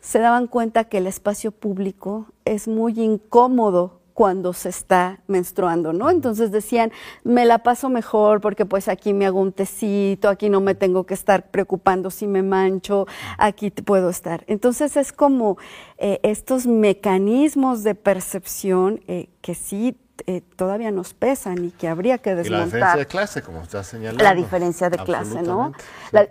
[0.00, 6.10] se daban cuenta que el espacio público es muy incómodo cuando se está menstruando, ¿no?
[6.10, 6.92] Entonces decían,
[7.24, 11.04] me la paso mejor porque pues aquí me hago un tecito, aquí no me tengo
[11.04, 13.06] que estar preocupando si me mancho,
[13.38, 14.44] aquí puedo estar.
[14.46, 15.56] Entonces es como
[15.98, 19.96] eh, estos mecanismos de percepción eh, que sí
[20.26, 22.60] eh, todavía nos pesan y que habría que desmontar.
[22.60, 24.22] la diferencia de clase, como está señalando.
[24.22, 25.72] La diferencia de clase, ¿no?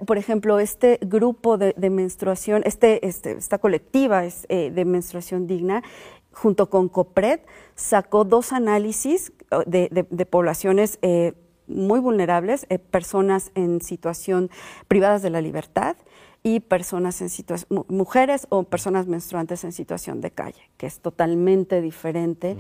[0.06, 5.84] por ejemplo, este grupo de, menstruación, este, este, esta colectiva es, de menstruación digna,
[6.32, 7.42] junto con COPRED,
[7.76, 9.34] sacó dos análisis
[9.66, 11.34] de, poblaciones eh,
[11.68, 14.50] muy vulnerables, eh, personas en situación
[14.88, 15.96] privadas de la libertad
[16.44, 21.82] y personas en situación, mujeres o personas menstruantes en situación de calle, que es totalmente
[21.82, 22.58] diferente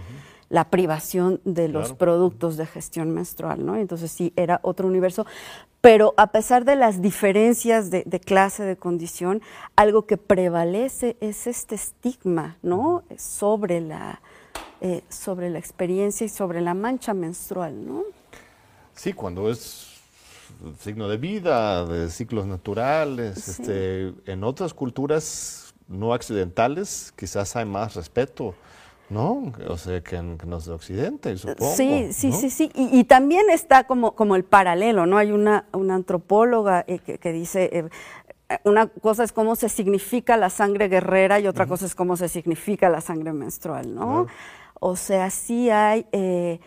[0.49, 3.77] la privación de los productos de gestión menstrual, ¿no?
[3.77, 5.25] Entonces sí, era otro universo.
[5.81, 9.41] Pero a pesar de las diferencias de, clase, de condición,
[9.75, 13.03] algo que prevalece es este estigma, ¿no?
[13.17, 14.21] Sobre la,
[14.79, 18.03] eh, sobre la experiencia y sobre la mancha menstrual, ¿no?
[18.93, 19.99] Sí, cuando es
[20.79, 27.95] signo de vida, de ciclos naturales, este, en otras culturas no accidentales quizás hay más
[27.95, 28.53] respeto
[29.11, 29.51] ¿no?
[29.67, 31.75] O sea, que en, los de Occidente, supongo.
[31.75, 32.71] Sí, sí, sí, sí.
[32.73, 35.17] Y, también está como, como el paralelo, ¿no?
[35.17, 37.89] Hay una, una antropóloga eh, que, dice, eh,
[38.63, 42.29] una cosa es cómo se significa la sangre guerrera y otra cosa es cómo se
[42.29, 44.27] significa la sangre menstrual, ¿no?
[44.79, 46.59] O sea, sí hay, eh,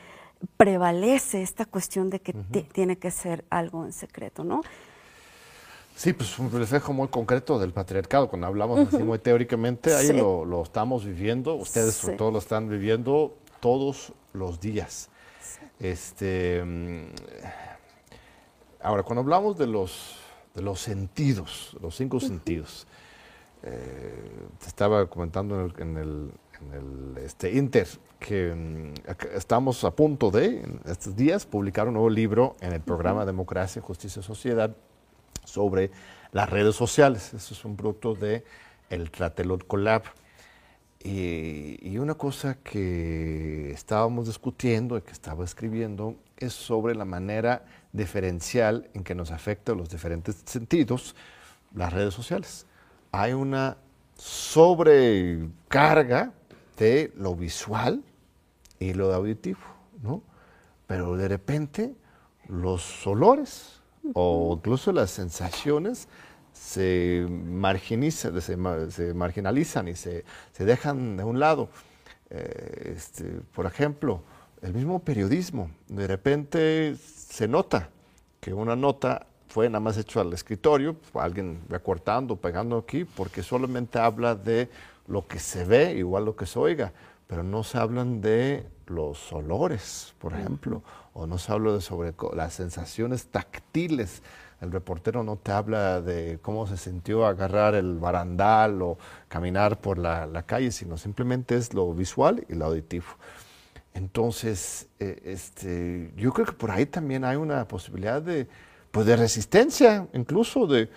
[0.56, 2.34] prevalece esta cuestión de que
[2.72, 4.60] tiene que ser algo en secreto, ¿no?
[5.96, 8.28] Sí, pues un reflejo muy concreto del patriarcado.
[8.28, 13.36] Cuando hablamos así muy teóricamente, ahí lo, estamos viviendo, ustedes sobre todo lo están viviendo
[13.60, 15.08] todos los días.
[15.78, 16.62] Este,
[18.82, 20.16] ahora, cuando hablamos de los,
[20.54, 22.86] de los sentidos, los cinco sentidos,
[23.62, 27.86] eh, te estaba comentando en el, en el, este, Inter
[28.18, 32.80] que mm, estamos a punto de, en estos días, publicar un nuevo libro en el
[32.80, 34.76] programa Democracia, Justicia y Sociedad
[35.44, 35.90] sobre
[36.32, 37.34] las redes sociales.
[37.34, 38.44] Eso es un producto de
[38.90, 40.02] el Tratelot Collab.
[41.02, 48.88] Y, una cosa que estábamos discutiendo y que estaba escribiendo es sobre la manera diferencial
[48.94, 51.14] en que nos afecta los diferentes sentidos
[51.74, 52.66] las redes sociales.
[53.12, 53.76] Hay una
[54.16, 55.52] sobrecarga
[56.78, 58.02] de lo visual
[58.78, 59.60] y lo auditivo,
[60.02, 60.22] ¿no?
[60.86, 61.94] Pero de repente
[62.48, 63.73] los olores,
[64.12, 66.08] o incluso las sensaciones
[66.52, 68.56] se, marginizan, se,
[69.14, 70.24] marginalizan y se,
[70.58, 71.68] dejan de un lado.
[72.30, 74.22] Eh, este, por ejemplo,
[74.62, 77.90] el mismo periodismo, de repente se nota
[78.40, 83.98] que una nota fue nada más hecho al escritorio, alguien recortando, pegando aquí, porque solamente
[83.98, 84.68] habla de
[85.06, 86.92] lo que se ve, igual lo que se oiga,
[87.26, 92.14] pero no se hablan de los olores, por ejemplo, o no se habla de sobre
[92.34, 94.22] las sensaciones táctiles.
[94.60, 99.98] El reportero no te habla de cómo se sintió agarrar el barandal o caminar por
[99.98, 103.06] la, calle, sino simplemente es lo visual y lo auditivo.
[103.92, 108.48] Entonces, eh, este, yo creo que por ahí también hay una posibilidad de,
[108.90, 110.88] pues de resistencia, incluso de,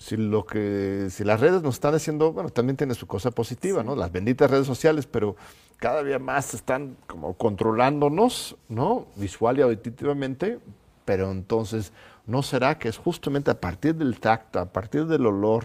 [0.00, 3.82] si lo que si las redes nos están haciendo, bueno, también tiene su cosa positiva,
[3.82, 3.94] ¿no?
[3.94, 5.36] Las benditas redes sociales, pero
[5.76, 9.06] cada día más están como controlándonos, ¿no?
[9.16, 10.58] Visual y auditivamente,
[11.04, 11.92] pero entonces
[12.26, 15.64] no será que es justamente a partir del tacto, a partir del olor,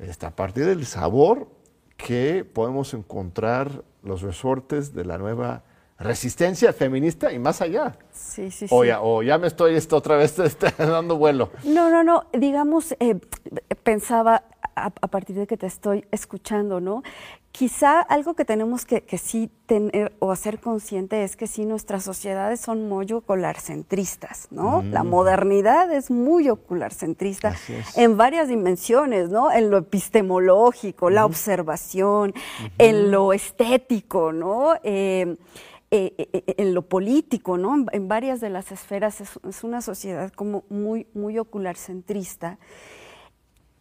[0.00, 1.46] este, a partir del sabor
[1.96, 5.62] que podemos encontrar los resortes de la nueva
[6.02, 7.96] resistencia feminista y más allá.
[8.12, 8.88] Sí, sí, o sí.
[8.88, 10.34] Ya, o ya me estoy esto otra vez
[10.78, 11.50] dando vuelo.
[11.64, 12.26] No, no, no.
[12.32, 13.16] Digamos, eh,
[13.82, 17.02] pensaba a, partir de que te estoy escuchando, ¿no?
[17.50, 22.02] Quizá algo que tenemos que, que, sí tener o hacer consciente es que sí nuestras
[22.02, 24.82] sociedades son muy ocularcentristas, ¿no?
[24.82, 27.54] La modernidad es muy ocularcentrista
[27.96, 29.52] en varias dimensiones, ¿no?
[29.52, 32.32] En lo epistemológico, la observación,
[32.78, 34.74] en lo estético, ¿no?
[34.82, 35.36] Eh,
[35.94, 37.84] eh, eh, en lo político, ¿no?
[37.92, 42.58] En, varias de las esferas es, una sociedad como muy, muy ocularcentrista.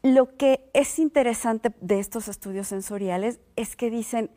[0.03, 4.29] Lo que es interesante de estos estudios sensoriales es que dicen,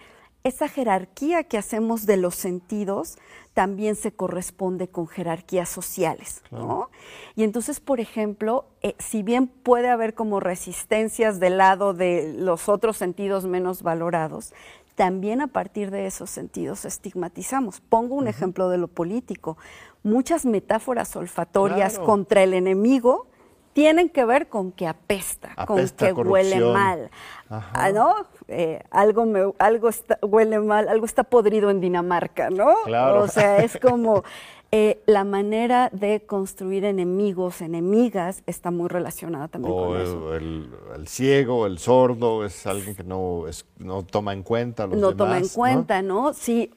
[0.45, 3.17] esa jerarquía que hacemos de los sentidos
[3.55, 6.91] también se corresponde con jerarquías sociales, ¿no?
[7.35, 12.69] Y entonces, por ejemplo, eh, si bien puede haber como resistencias del lado de los
[12.69, 14.53] otros sentidos menos valorados,
[14.95, 17.81] también a partir de esos sentidos estigmatizamos.
[17.81, 19.57] Pongo un ejemplo de lo político.
[20.03, 23.27] Muchas metáforas olfatorias contra el enemigo
[23.73, 27.11] tienen que ver con que apesta, con que huele mal.
[27.51, 28.15] Ah, ¿No?
[28.47, 29.91] Eh, algo me, algo
[30.23, 32.73] huele mal, algo está podrido en Dinamarca, ¿no?
[33.17, 34.23] O sea, es como
[34.77, 40.35] eh, la manera de construir enemigos, enemigas, está muy relacionada también con eso.
[40.35, 44.99] El, el, ciego, el sordo, es alguien que no, es, no toma en cuenta los
[44.99, 46.35] no toma en cuenta, ¿no?
[46.35, 46.73] Sí,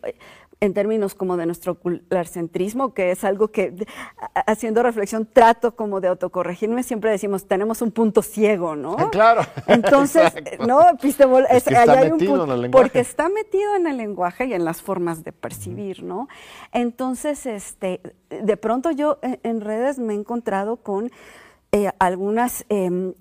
[0.59, 3.85] en términos como de nuestro ocularcentrismo, que es algo que
[4.47, 8.95] haciendo reflexión trato como de autocorregirme, siempre decimos, tenemos un punto ciego, ¿no?
[9.17, 9.41] Claro.
[9.67, 10.33] Entonces,
[10.67, 14.53] no, epistemol es, que está hay un punto, porque está metido en el lenguaje y
[14.53, 16.27] en las formas de percibir, ¿no?
[16.71, 21.11] Entonces, este, de pronto yo en redes me he encontrado con
[21.71, 23.13] eh, algunas em,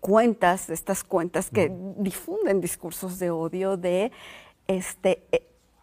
[0.00, 4.12] cuentas, estas cuentas que difunden discursos de odio de
[4.66, 5.24] este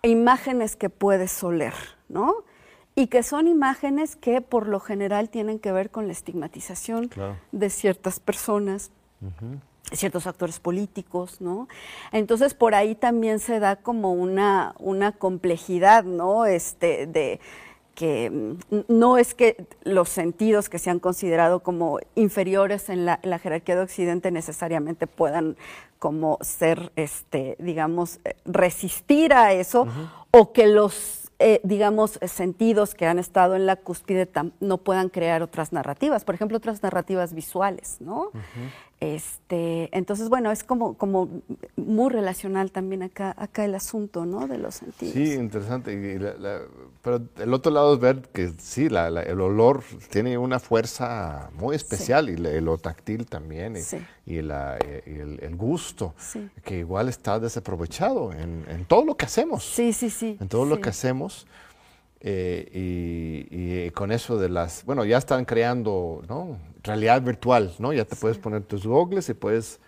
[0.07, 1.73] imágenes que puedes oler,
[2.09, 2.43] ¿no?
[2.95, 7.09] Y que son imágenes que por lo general tienen que ver con la estigmatización
[7.51, 8.91] de ciertas personas,
[9.91, 11.67] ciertos actores políticos, ¿no?
[12.11, 16.45] Entonces por ahí también se da como una, una complejidad, ¿no?
[16.45, 17.39] Este, de
[17.97, 23.17] que mm, no es que los sentidos que se han considerado como inferiores en la,
[23.41, 25.57] jerarquía de Occidente necesariamente puedan
[25.97, 29.87] como ser, este, digamos, eh, resistir a eso,
[30.29, 34.29] o que los, eh, digamos, sentidos que han estado en la cúspide
[34.59, 38.29] no puedan crear otras narrativas, por ejemplo, otras narrativas visuales, ¿no?
[38.99, 41.29] Este, entonces, bueno, es como, como
[41.75, 44.47] muy relacional también acá, acá el asunto, ¿no?
[44.47, 45.13] De los sentidos.
[45.13, 46.19] Sí, interesante.
[47.03, 52.29] pero el otro lado es ver que sí, el olor tiene una fuerza muy especial
[52.29, 53.77] y lo táctil también
[54.25, 56.15] y, el, gusto,
[56.63, 59.63] que igual está desaprovechado en, todo lo que hacemos.
[59.63, 60.37] Sí, sí, sí.
[60.39, 61.45] En todo lo que hacemos.
[62.19, 66.57] Eh, y, con eso de las, bueno, ya están creando ¿no?
[66.83, 67.93] realidad virtual, ¿no?
[67.93, 69.79] Ya te puedes poner tus goggles y puedes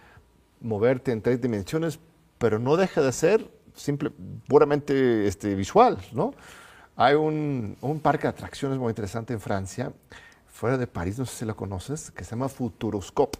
[0.61, 1.99] moverte en tres dimensiones,
[2.37, 4.11] pero no deja de ser simple,
[4.47, 6.33] puramente este, visual, ¿no?
[6.95, 9.93] Hay un, un, parque de atracciones muy interesante en Francia,
[10.47, 13.39] fuera de París, no sé si lo conoces, que se llama Futuroscope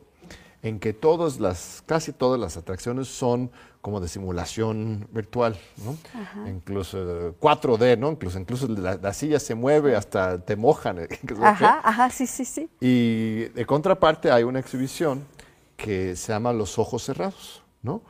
[0.62, 3.52] en que todas las, casi todas las atracciones son
[3.82, 5.98] como de simulación virtual, ¿no?
[6.48, 8.12] Incluso 4D, ¿no?
[8.12, 11.08] Incluso, incluso la, silla se mueve, hasta te mojan.
[11.42, 12.70] Ajá, ajá, sí, sí, sí.
[12.82, 15.24] Y de contraparte hay una exhibición
[15.78, 18.02] que se llama Los Ojos Cerrados, ¿no?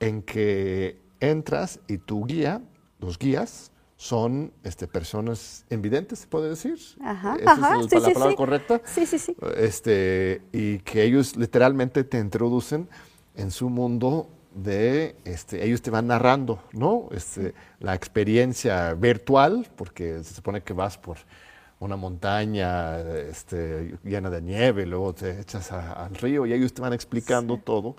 [0.00, 2.62] En que entras y tu guía,
[2.98, 6.78] los guías, son este, personas invidentes, se puede decir.
[7.02, 8.80] Ajá, ajá, es la palabra correcta.
[8.84, 9.36] Sí, sí, sí.
[9.56, 12.88] Este, y que ellos literalmente te introducen
[13.34, 17.08] en su mundo de, este, ellos te van narrando, ¿no?
[17.12, 21.18] Este, la experiencia virtual, porque se supone que vas por
[21.80, 26.92] una montaña este, llena de nieve, luego te echas al río y ellos te van
[26.92, 27.96] explicando todo.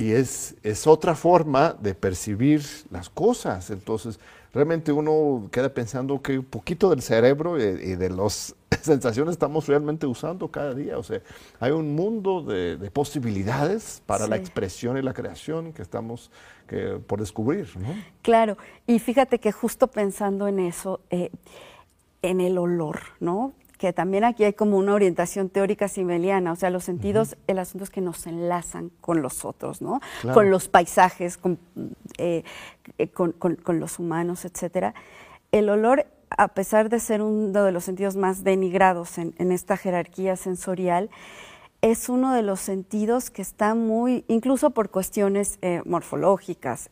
[0.00, 3.68] Y es, es otra forma de percibir las cosas.
[3.68, 4.18] Entonces,
[4.54, 10.06] realmente uno queda pensando que un poquito del cerebro y, de las sensaciones estamos realmente
[10.06, 10.96] usando cada día.
[10.96, 11.20] O sea,
[11.60, 16.30] hay un mundo de, posibilidades para la expresión y la creación que estamos
[17.06, 17.68] por descubrir.
[17.76, 17.94] ¿no?
[18.22, 21.30] Claro, y fíjate que justo pensando en eso, eh,
[22.22, 23.52] en el olor, ¿no?
[23.80, 27.84] Que también aquí hay como una orientación teórica simeliana, o sea, los sentidos, el asunto
[27.84, 30.00] es que nos enlazan con los otros, ¿no?
[30.34, 31.38] Con los paisajes,
[32.18, 32.44] eh,
[32.98, 34.92] eh, con, con, los humanos, etcétera.
[35.50, 40.36] El olor, a pesar de ser uno de los sentidos más denigrados en, esta jerarquía
[40.36, 41.08] sensorial,
[41.80, 46.90] es uno de los sentidos que está muy, incluso por cuestiones eh, morfológicas,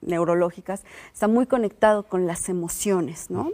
[0.00, 3.52] neurológicas, está muy conectado con las emociones, ¿no?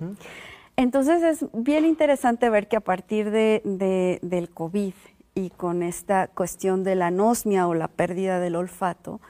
[0.79, 4.95] Entonces es bien interesante ver que a partir de, del COVID
[5.35, 9.21] y con esta cuestión de la anosmia o la pérdida del olfato,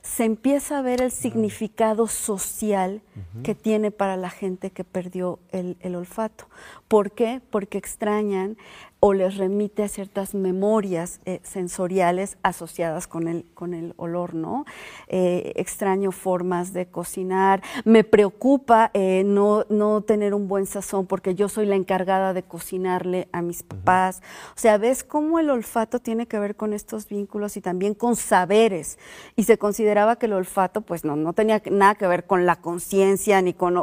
[0.00, 3.02] se empieza a ver el significado social
[3.42, 6.46] que tiene para la gente que perdió el, el, olfato.
[6.86, 7.40] ¿Por qué?
[7.50, 8.56] Porque extrañan
[9.04, 14.64] o les remite a ciertas memorias eh, sensoriales asociadas con el, con el olor, ¿no?
[15.08, 21.34] Eh, extraño formas de cocinar, me preocupa eh, no, no tener un buen sazón porque
[21.34, 24.22] yo soy la encargada de cocinarle a mis papás.
[24.50, 28.14] O sea, ves cómo el olfato tiene que ver con estos vínculos y también con
[28.14, 29.00] saberes.
[29.34, 32.54] Y se consideraba que el olfato, pues no, no tenía nada que ver con la
[32.54, 33.82] conciencia ni con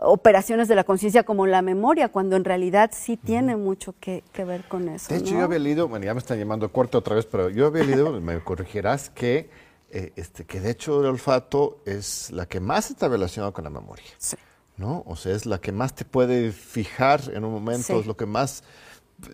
[0.00, 4.44] operaciones de la conciencia como la memoria, cuando en realidad sí tiene mucho que, que
[4.44, 5.12] ver con eso.
[5.12, 7.66] De hecho, yo había leído, bueno, ya me están llamando corto otra vez, pero yo
[7.66, 9.50] había leído, me corregirás, que,
[9.90, 13.70] eh, este, que de hecho el olfato es la que más está relacionada con la
[13.70, 14.06] memoria.
[14.18, 14.36] Sí.
[14.76, 15.02] ¿No?
[15.06, 18.26] O sea, es la que más te puede fijar en un momento, es lo que
[18.26, 18.62] más,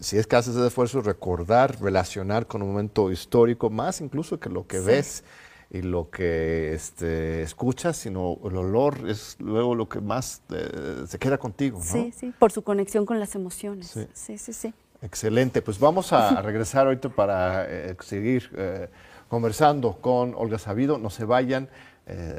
[0.00, 4.48] si es que haces ese esfuerzo, recordar, relacionar con un momento histórico, más incluso que
[4.48, 5.22] lo que ves
[5.70, 11.18] y lo que este, escuchas, sino el olor es luego lo que más eh, se
[11.18, 11.78] queda contigo.
[11.78, 11.84] ¿no?
[11.84, 13.88] Sí, sí, por su conexión con las emociones.
[14.14, 14.72] Sí, sí, sí.
[15.04, 18.88] Excelente, pues vamos a, regresar ahorita para eh, seguir eh,
[19.28, 20.96] conversando con Olga Sabido.
[20.96, 21.68] No se vayan,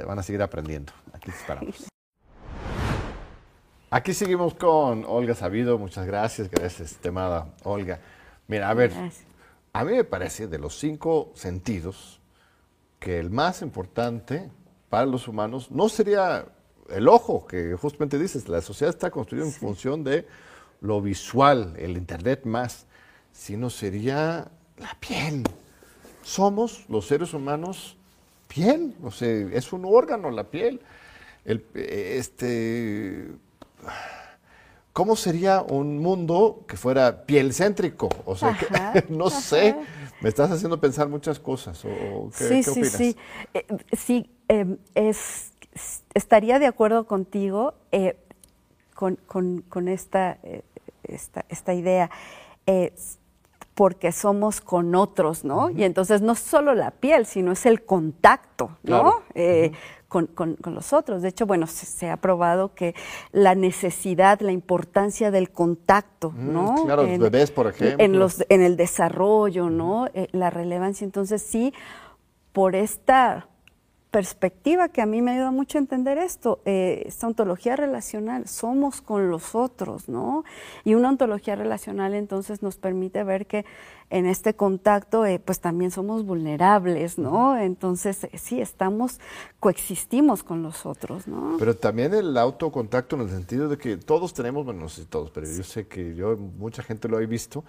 [0.08, 0.92] van a seguir aprendiendo.
[1.14, 1.88] Aquí esperamos.
[3.92, 5.78] Aquí seguimos con Olga Sabido.
[5.78, 8.00] Muchas gracias, gracias, estimada Olga.
[8.48, 8.92] Mira, a ver,
[9.72, 12.20] a mí me parece de los cinco sentidos,
[13.00, 14.50] que el más importante
[14.90, 16.46] para los humanos no sería
[16.90, 20.28] el ojo, que justamente dices, la sociedad está construida en función de
[20.82, 22.86] lo visual, el Internet más,
[23.32, 24.48] sino sería
[24.78, 25.44] la piel.
[26.24, 27.98] Somos los seres humanos
[28.48, 30.82] piel, o sea, es un órgano la piel.
[31.46, 33.28] este,
[34.94, 38.10] ¿Cómo sería un mundo que fuera piel céntrico?
[38.26, 38.58] O sea,
[39.10, 39.76] no sé,
[40.22, 41.84] me estás haciendo pensar muchas cosas.
[41.84, 42.92] ¿o qué, sí, opinas?
[42.92, 43.18] sí, sí,
[43.54, 44.32] eh, sí.
[44.48, 45.52] Em, es,
[46.14, 48.16] estaría de acuerdo contigo eh,
[48.96, 50.64] con, con, esta, eh,
[51.04, 52.10] esta, esta, idea.
[53.76, 55.70] porque somos con otros, ¿no?
[55.70, 59.22] Y entonces no solo la piel, sino es el contacto, ¿no?
[60.08, 61.22] con, con, los otros.
[61.22, 62.96] De hecho, bueno, se, ha probado que
[63.32, 66.86] la necesidad, la importancia del contacto, mm, ¿no?
[66.86, 68.04] Claro, los bebés, por ejemplo.
[68.04, 70.08] En, los, en el desarrollo, ¿no?
[70.14, 71.04] Eh, la relevancia.
[71.04, 71.74] Entonces, sí,
[72.54, 73.48] por esta
[74.16, 79.02] perspectiva que a mí me ayuda mucho a entender esto, eh, esta ontología relacional, somos
[79.02, 80.46] con los otros, ¿no?
[80.86, 83.66] Y una ontología relacional entonces nos permite ver que
[84.10, 87.58] en este contacto eh, pues también somos vulnerables, ¿no?
[87.58, 89.20] Entonces eh, sí, estamos,
[89.60, 91.58] coexistimos con los otros, ¿no?
[91.60, 95.30] Pero también el autocontacto en el sentido de que todos tenemos, bueno, no sé todos,
[95.30, 97.66] pero yo sé que yo, mucha gente lo he visto,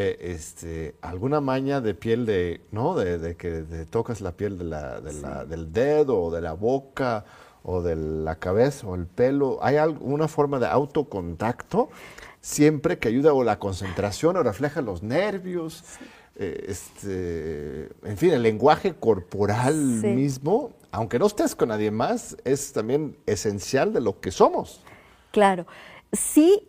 [0.00, 2.94] eh, este, alguna maña de piel de, ¿no?
[2.94, 7.24] De, que tocas la piel de la, del dedo o de la boca
[7.64, 9.58] o de la cabeza o el pelo.
[9.60, 11.88] ¿Hay alguna forma de autocontacto
[12.40, 15.82] siempre que ayuda o la concentración o refleja los nervios?
[16.36, 22.72] Eh, este, en fin, el lenguaje corporal mismo, aunque no estés con nadie más, es
[22.72, 24.80] también esencial de lo que somos.
[25.32, 25.66] Claro,
[26.12, 26.68] sí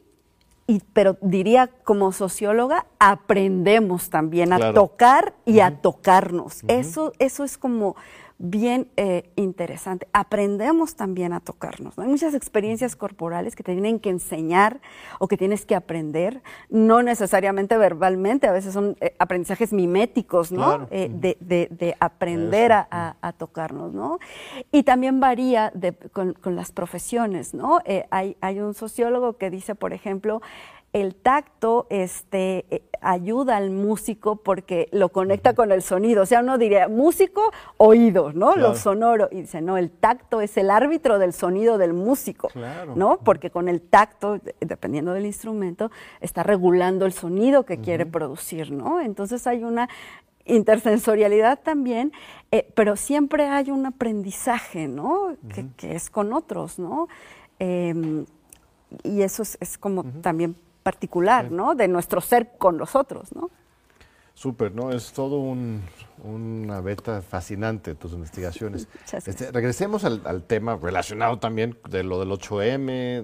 [0.94, 6.62] pero diría como socióloga, aprendemos también a tocar y a tocarnos.
[6.68, 7.96] Eso, eso es como
[8.40, 10.08] bien eh, interesante.
[10.14, 12.00] Aprendemos también a tocarnos.
[12.00, 14.80] Hay muchas experiencias corporales que te tienen que enseñar
[15.20, 20.88] o que tienes que aprender, no necesariamente verbalmente, a veces son eh, aprendizajes miméticos, ¿no?
[20.90, 24.20] Eh, de, aprender a, tocarnos, ¿no?
[24.72, 25.74] Y también varía
[26.14, 27.80] con, las profesiones, ¿no?
[28.10, 30.42] hay, hay un sociólogo que dice, por ejemplo,
[30.92, 36.24] el tacto este, eh, ayuda al músico porque lo conecta con el sonido.
[36.24, 38.56] O sea, uno diría, músico, oído, ¿no?
[38.56, 39.30] Lo sonoro.
[39.32, 42.50] Y dice, no, el tacto es el árbitro del sonido del músico,
[42.96, 43.20] ¿no?
[43.20, 49.00] Porque con el tacto, dependiendo del instrumento, está regulando el sonido que quiere producir, ¿no?
[49.00, 49.90] Entonces hay una
[50.46, 52.12] intersensorialidad también,
[52.52, 55.36] eh, pero siempre hay un aprendizaje, ¿no?
[55.78, 57.08] que, es con otros, ¿no?
[57.60, 58.26] Em,
[59.04, 60.56] y eso es, como también
[60.90, 61.76] particular, ¿no?
[61.76, 63.52] De nuestro ser con los otros, ¿no?
[64.34, 64.92] Súper, ¿no?
[64.92, 68.88] Es todo una beta fascinante tus investigaciones.
[69.14, 73.24] Este, regresemos al, tema relacionado también de lo del 8M,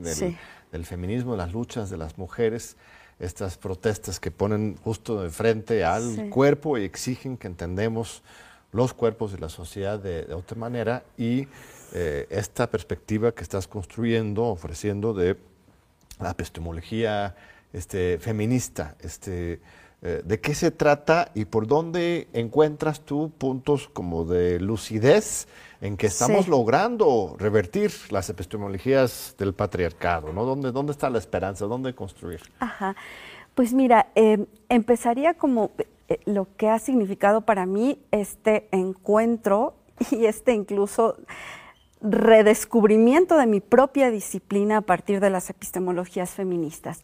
[0.72, 2.78] del, feminismo, de las luchas de las mujeres,
[3.18, 8.22] estas protestas que ponen justo de frente al cuerpo y exigen que entendemos
[8.74, 11.48] los cuerpos de la sociedad de, otra manera y
[11.94, 15.38] eh, esta perspectiva que estás construyendo, ofreciendo de
[16.20, 17.36] la epistemología
[17.76, 18.96] este, feminista.
[19.00, 19.60] Este,
[20.02, 25.48] eh, ¿De qué se trata y por dónde encuentras tú puntos como de lucidez
[25.82, 30.32] en que estamos logrando revertir las epistemologías del patriarcado?
[30.32, 30.46] ¿no?
[30.46, 31.66] ¿Dónde, ¿Dónde está la esperanza?
[31.66, 32.42] ¿Dónde construir?
[32.60, 32.96] Ajá.
[33.56, 35.72] Pues mira, em, empezaría como
[36.08, 39.74] eh, lo que ha significado para mí este encuentro
[40.12, 41.18] y este incluso
[42.06, 47.04] redescubrimiento de mi propia disciplina a partir de las epistemologías feministas.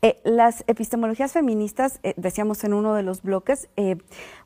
[0.00, 3.96] Eh, las epistemologías feministas, eh, decíamos en uno de los bloques, eh,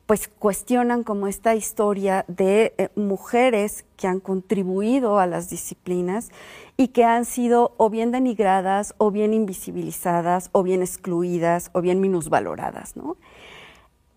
[0.07, 6.31] pues cuestionan como esta historia de mujeres que han contribuido a las disciplinas
[6.75, 12.01] y que han sido o bien denigradas, o bien invisibilizadas, o bien excluidas, o bien
[12.01, 12.97] minusvaloradas.
[12.97, 13.15] ¿no?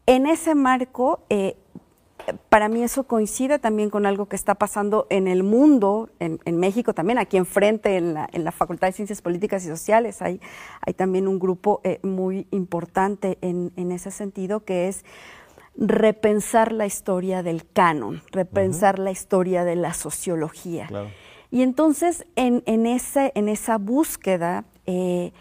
[0.07, 1.20] En ese marco,
[2.35, 6.95] para mí eso coincide también con algo que está pasando en el mundo, en, México
[6.95, 10.41] también, aquí enfrente, en la, en la, Facultad de Ciencias Políticas y Sociales, hay,
[10.81, 15.05] hay también un grupo eh, muy importante en, ese sentido, que es
[15.77, 20.89] repensar la historia del canon, repensar la historia de la sociología.
[21.51, 25.33] Y entonces, en, en, ese, en esa búsqueda, eh,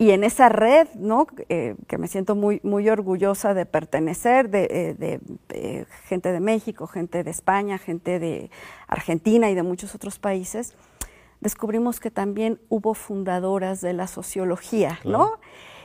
[0.00, 1.26] y en esa red, ¿no?
[1.48, 4.96] Eh, que me siento muy, muy orgullosa de pertenecer, de,
[5.48, 8.48] eh, gente de México, gente de España, gente de
[8.86, 10.74] Argentina y de muchos otros países,
[11.40, 15.40] descubrimos que también hubo fundadoras de la sociología, ¿no?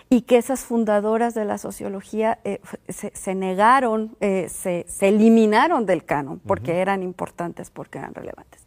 [0.09, 6.39] Y que esas fundadoras de la sociología eh, se, negaron, se, se, eliminaron del canon
[6.39, 8.62] porque eran importantes, porque eran relevantes.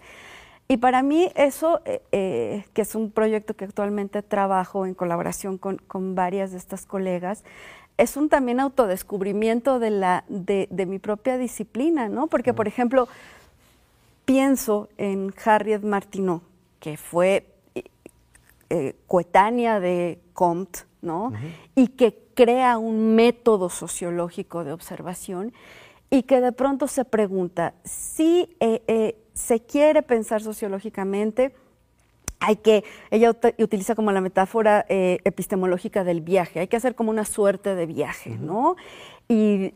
[0.69, 5.59] Y para mí eso, eh, eh, que es un proyecto que actualmente trabajo en colaboración
[5.59, 7.45] con, varias de estas colegas,
[7.99, 12.27] es un también autodescubrimiento de, la, de, mi propia disciplina, ¿no?
[12.27, 13.09] Porque, por ejemplo,
[14.25, 16.43] pienso en Harriet Martineau,
[16.81, 17.47] que fue
[18.69, 21.33] eh, coetánea de Comte, ¿no?
[21.77, 25.53] Y que crea un método sociológico de observación
[26.11, 28.55] y que de pronto se pregunta si
[29.37, 31.55] se quiere pensar sociológicamente,
[32.41, 37.11] hay que, ella utiliza como la metáfora eh, epistemológica del viaje, hay que hacer como
[37.11, 38.77] una suerte de viaje, ¿no?
[39.29, 39.75] Y,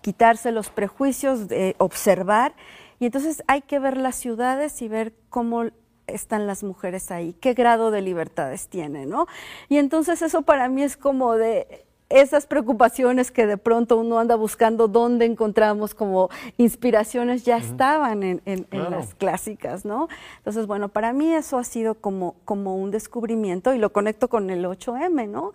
[0.00, 2.54] quitarse los prejuicios, de observar,
[2.98, 5.66] y entonces hay que ver las ciudades y ver cómo
[6.06, 9.26] están las mujeres ahí, qué grado de libertades tienen, ¿no?
[9.68, 14.34] Y entonces eso para mí es como de, esas preocupaciones que de pronto uno anda
[14.34, 20.08] buscando dónde encontramos como inspiraciones ya estaban en, las clásicas, ¿no?
[20.38, 24.48] Entonces, bueno, para mí eso ha sido como, como un descubrimiento y lo conecto con
[24.48, 25.52] el 8M, ¿no?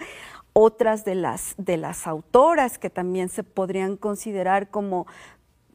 [0.53, 5.07] Otras de las, de las autoras que también se podrían considerar como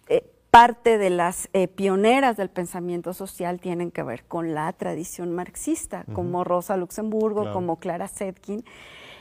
[0.09, 5.35] eh, parte de las eh, pioneras del pensamiento social tienen que ver con la tradición
[5.35, 8.65] marxista, como Rosa Luxemburgo, como Clara Zetkin.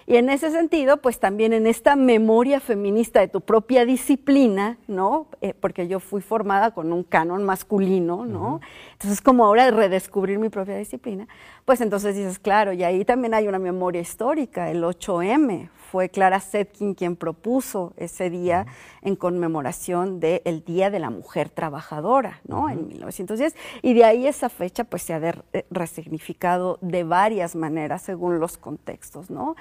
[0.09, 5.27] Y en ese sentido, pues también en esta memoria feminista de tu propia disciplina, ¿no?
[5.41, 8.61] Eh, porque yo fui formada con un canon masculino, ¿no?
[8.93, 11.27] Entonces, como ahora redescubrir mi propia disciplina,
[11.65, 16.39] pues entonces dices, claro, y ahí también hay una memoria histórica, el 8M, fue Clara
[16.39, 18.65] Zetkin quien propuso ese día
[19.01, 22.69] en conmemoración del Día de la Mujer Trabajadora, ¿no?
[22.69, 23.55] En 1910.
[23.81, 25.17] Y de ahí esa fecha pues se ha
[25.53, 29.55] eh, resignificado de varias maneras según los contextos, ¿no?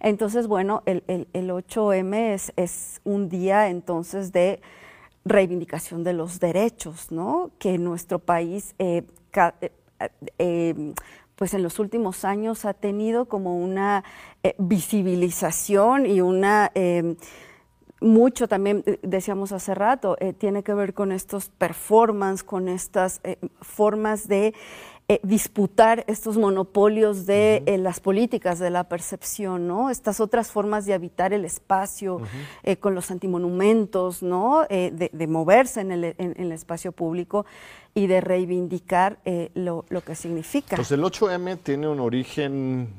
[0.00, 4.60] Entonces, bueno, el, 8M es, es un día entonces de
[5.24, 7.50] reivindicación de los derechos, ¿no?
[7.58, 9.04] Que nuestro país eh,
[10.38, 10.94] eh,
[11.40, 14.04] pues en los últimos años ha tenido como una
[14.42, 16.70] eh, visibilización y una...
[16.74, 17.16] Em,
[18.02, 23.22] mucho también, eh, decíamos hace rato, eh, tiene que ver con estos performance, con estas
[23.62, 24.52] formas de
[25.10, 29.90] eh, disputar estos monopolios de eh, las políticas de la percepción, ¿no?
[29.90, 32.20] Estas otras formas de habitar el espacio
[32.62, 34.68] eh, con los antimonumentos, ¿no?
[34.68, 37.44] De, moverse en el, espacio público
[37.92, 39.18] y de reivindicar
[39.54, 40.76] lo, que significa.
[40.76, 42.94] Pues el 8M tiene un origen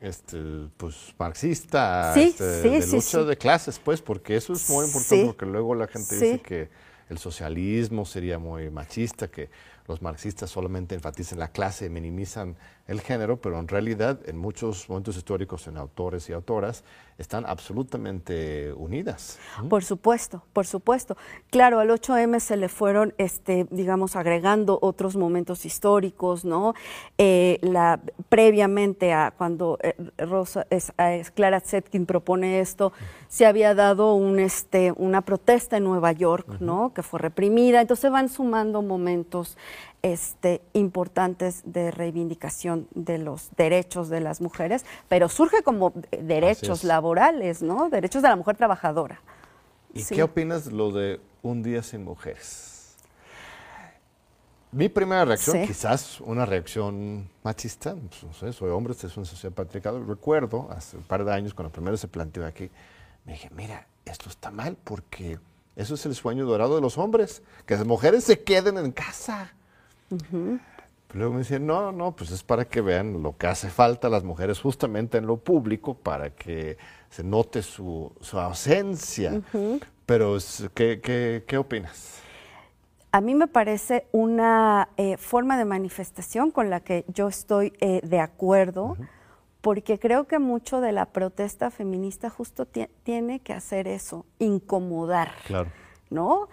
[0.00, 5.24] este, pues marxista, sí, este, de lucha de clases, pues, porque eso es muy importante,
[5.24, 6.68] porque luego la gente dice que
[7.08, 9.48] el socialismo sería muy machista, que
[9.86, 12.56] los marxistas solamente enfatizan la clase, minimizan
[12.86, 16.84] el género, pero en realidad en muchos momentos históricos en autores y autoras
[17.16, 19.38] están absolutamente unidas.
[19.70, 21.16] Por supuesto, por supuesto.
[21.50, 26.74] Claro, al 8M se le fueron, este, digamos, agregando otros momentos históricos, ¿no?
[27.16, 30.92] Eh, la, previamente a cuando eh, Rosa, es,
[31.34, 32.92] Clara Zetkin propone esto,
[33.28, 36.92] se había dado un, este, una protesta en Nueva York, ¿no?
[36.92, 39.56] Que fue reprimida, entonces van sumando momentos
[40.04, 47.62] este, importantes de reivindicación de los derechos de las mujeres, pero surge como derechos laborales,
[47.62, 47.88] ¿no?
[47.88, 49.22] Derechos de la mujer trabajadora.
[49.94, 52.96] ¿Y qué opinas de lo de un día sin mujeres?
[54.72, 59.54] Mi primera reacción, quizás una reacción machista, pues, no sé, soy hombre, es una sociedad
[59.54, 60.06] patriarcal.
[60.06, 62.70] Recuerdo hace un par de años, cuando primero se planteó aquí,
[63.24, 65.38] me dije, mira, esto está mal porque
[65.76, 69.54] eso es el sueño dorado de los hombres, que las mujeres se queden en casa.
[71.14, 74.10] Luego me decían, no, no, pues es para que vean lo que hace falta a
[74.10, 76.76] las mujeres justamente en lo público, para que
[77.08, 79.40] se note su, ausencia.
[80.06, 80.36] Pero,
[80.74, 82.18] ¿qué, qué, opinas?
[83.12, 88.00] A mí me parece una eh, forma de manifestación con la que yo estoy eh,
[88.02, 88.96] de acuerdo,
[89.60, 95.30] porque creo que mucho de la protesta feminista justo tiene que hacer eso, incomodar.
[95.46, 95.70] Claro.
[96.10, 96.48] ¿No?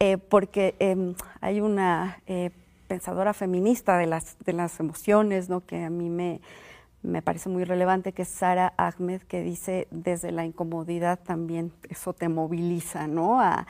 [0.00, 2.20] Eh, porque em, hay una
[2.92, 5.64] pensadora feminista de las, de las emociones, ¿no?
[5.64, 6.42] que a mí me,
[7.02, 12.12] me parece muy relevante, que es Sara Ahmed, que dice, desde la incomodidad también eso
[12.12, 13.40] te moviliza, ¿no?
[13.40, 13.66] A,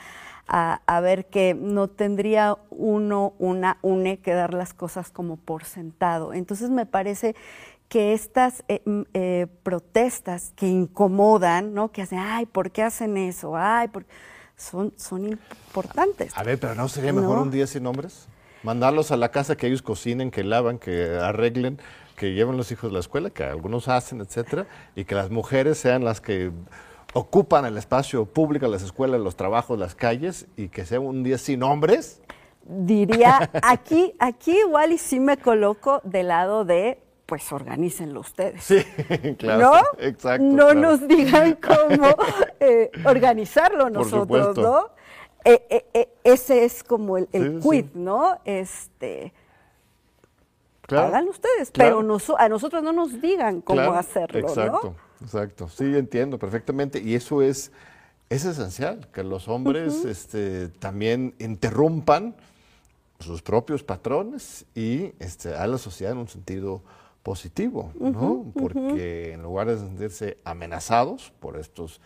[0.49, 6.35] a, ver que no tendría uno, una, une que dar las cosas como por sentado.
[6.35, 7.37] Entonces me parece
[7.89, 8.83] que estas eh,
[9.14, 11.93] eh, protestas que incomodan, ¿no?
[11.93, 13.57] Que hacen, ay, ¿por qué hacen eso?
[13.57, 13.89] Ay,
[14.57, 16.37] son, son importantes.
[16.37, 18.27] A ver, pero ¿no sería mejor un día sin hombres?
[18.62, 21.78] Mandarlos a la casa, que ellos cocinen, que lavan, que arreglen,
[22.16, 25.78] que lleven los hijos a la escuela, que algunos hacen, etcétera, y que las mujeres
[25.78, 26.50] sean las que
[27.14, 31.38] ocupan el espacio público, las escuelas, los trabajos, las calles, y que sea un día
[31.38, 32.20] sin hombres.
[32.64, 38.62] Diría, aquí, aquí igual y sí me coloco del lado de pues organícenlo ustedes.
[38.62, 38.84] Sí,
[39.38, 39.72] claro.
[39.72, 39.80] ¿No?
[39.98, 40.44] Exacto.
[40.44, 42.14] No nos digan cómo
[42.60, 44.90] eh, organizarlo nosotros, ¿no?
[45.44, 45.91] Eh, eh, eh,
[46.33, 48.39] ese es como el, quid, ¿no?
[48.45, 49.33] Este,
[50.89, 52.01] hagan ustedes, pero
[52.39, 57.01] a nosotros no nos digan cómo hacerlo, exacto, Exacto, sí, entiendo perfectamente.
[57.01, 57.70] Y eso es,
[58.28, 62.35] es esencial, que los hombres este, también interrumpan
[63.20, 66.83] sus propios patrones y este, a la sociedad en un sentido
[67.22, 68.47] positivo, ¿no?
[68.53, 72.01] Porque en lugar de sentirse amenazados por estos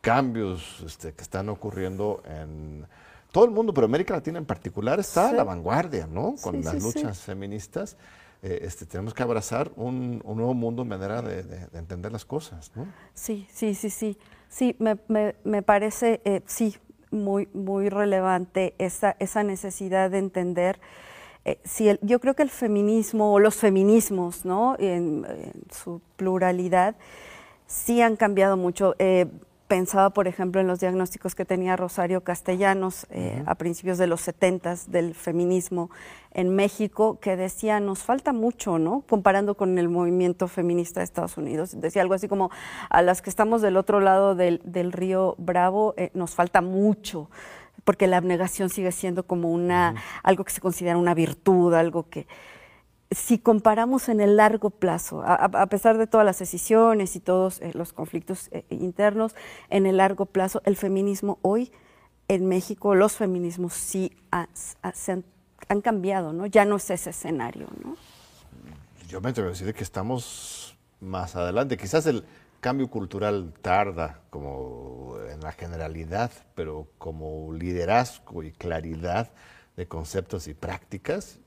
[0.00, 2.86] cambios este, que están ocurriendo en
[3.36, 6.36] todo el mundo, pero América Latina en particular está a la vanguardia, ¿no?
[6.40, 7.98] Con las luchas feministas.
[8.42, 12.86] Eh, este, tenemos que abrazar un, nuevo mundo, manera de, entender las cosas, ¿no?
[13.12, 14.16] Sí, sí, sí, sí.
[14.48, 14.96] Sí, me,
[15.44, 16.78] me, parece, eh, sí,
[17.10, 20.80] muy, muy relevante esa, esa necesidad de entender.
[21.44, 24.76] Eh, si el, yo creo que el feminismo o los feminismos, ¿no?
[24.78, 25.26] En,
[25.70, 26.96] su pluralidad,
[27.66, 28.94] sí han cambiado mucho
[29.68, 34.20] pensaba, por ejemplo, en los diagnósticos que tenía Rosario Castellanos eh, a principios de los
[34.20, 35.90] 70 del feminismo
[36.32, 39.02] en México, que decía, nos falta mucho, ¿no?
[39.08, 41.80] Comparando con el movimiento feminista de Estados Unidos.
[41.80, 42.50] Decía algo así como,
[42.90, 47.28] a las que estamos del otro lado del, río Bravo, eh, nos falta mucho
[47.84, 49.94] porque la abnegación sigue siendo como una,
[50.24, 52.26] algo que se considera una virtud, algo que,
[53.10, 57.70] si comparamos en el largo plazo, a, pesar de todas las decisiones y todos eh,
[57.74, 59.34] los conflictos eh, internos,
[59.70, 61.70] en el largo plazo, el feminismo hoy
[62.28, 65.22] en México, los feminismos sí han,
[65.82, 66.46] cambiado, ¿no?
[66.46, 67.96] Ya no es ese escenario, ¿no?
[69.08, 71.76] Yo me atrevo a decir que estamos más adelante.
[71.76, 72.24] Quizás el
[72.60, 79.30] cambio cultural tarda como en la generalidad, pero como liderazgo y claridad
[79.76, 81.38] de conceptos y prácticas,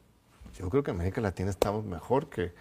[0.57, 2.53] yo creo que América Latina estamos mejor que,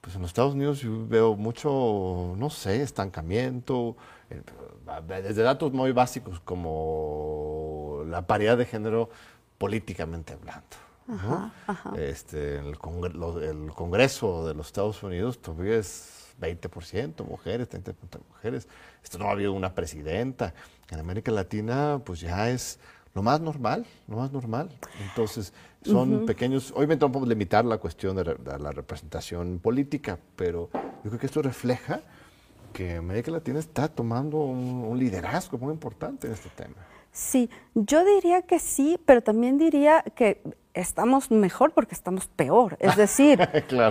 [0.00, 3.96] pues en los Estados Unidos yo veo mucho, no sé, estancamiento,
[4.30, 4.42] eh,
[5.06, 9.10] desde datos muy básicos como la paridad de género
[9.58, 10.84] políticamente hablando.
[11.96, 12.76] Este, el,
[13.42, 17.94] el, Congreso de los Estados Unidos todavía es 20% mujeres, 30%
[18.28, 18.68] mujeres.
[19.02, 20.54] Esto no ha habido una presidenta.
[20.90, 22.78] En América Latina, pues ya es
[23.14, 24.70] lo más normal, lo más normal.
[25.08, 25.52] Entonces,
[25.82, 31.18] son pequeños, obviamente no podemos limitar la cuestión de, la representación política, pero yo creo
[31.18, 32.00] que esto refleja
[32.72, 36.74] que América Latina está tomando un, liderazgo muy importante en este tema.
[37.12, 40.42] Sí, yo diría que sí, pero también diría que
[40.72, 42.76] estamos mejor porque estamos peor.
[42.80, 43.38] Es decir,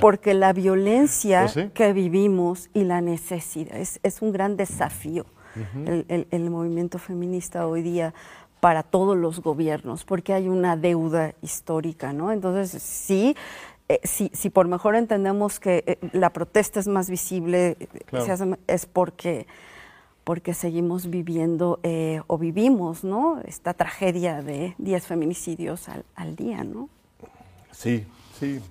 [0.02, 5.26] porque la violencia pues que vivimos y la necesidad es, un gran desafío.
[5.86, 8.14] el, movimiento feminista hoy día
[8.64, 12.32] para todos los gobiernos, porque hay una deuda histórica, ¿no?
[12.32, 13.36] Entonces, sí,
[13.90, 19.48] eh, si, por mejor entendemos que eh, la protesta es más visible, eh, es porque,
[20.24, 21.82] porque seguimos viviendo
[22.28, 23.42] o vivimos, ¿no?
[23.44, 26.88] Esta tragedia de 10 feminicidios al, al día, ¿no?
[27.74, 28.06] Sí,
[28.40, 28.62] sí.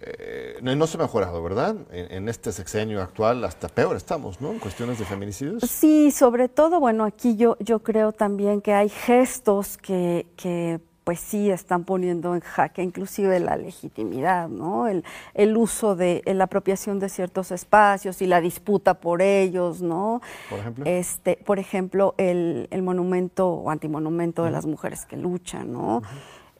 [0.00, 1.76] Eh, no, se ha mejorado, ¿verdad?
[1.90, 4.52] En, este sexenio actual hasta peor estamos, ¿no?
[4.52, 5.62] En cuestiones de feminicidios.
[5.62, 11.20] Sí, sobre todo, bueno, aquí yo, yo creo también que hay gestos que, que pues
[11.20, 14.88] sí están poniendo en jaque inclusive la legitimidad, ¿no?
[14.88, 20.20] El, el uso de la apropiación de ciertos espacios y la disputa por ellos, ¿no?
[20.50, 20.84] Por ejemplo.
[20.86, 26.02] Este, por ejemplo, el, el monumento o antimonumento de las mujeres que luchan, ¿no?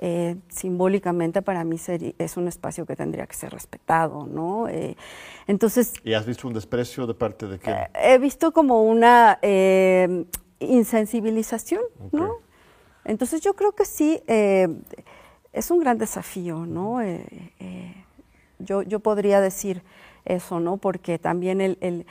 [0.01, 1.77] Eh, simbólicamente para mí
[2.19, 4.69] es un espacio que tendría que ser respetado, ¿no?
[4.69, 4.97] Eh,
[5.49, 5.93] entonces...
[6.05, 7.77] ¿Y has visto un desprecio de parte de quién?
[7.77, 9.41] Eh, he visto como una
[10.61, 11.83] insensibilización,
[12.13, 12.37] ¿no?
[13.05, 17.01] Entonces yo creo que sí, es un gran desafío, ¿no?
[18.61, 19.83] yo, yo podría decir
[20.25, 20.77] eso, ¿no?
[20.77, 22.07] Porque también el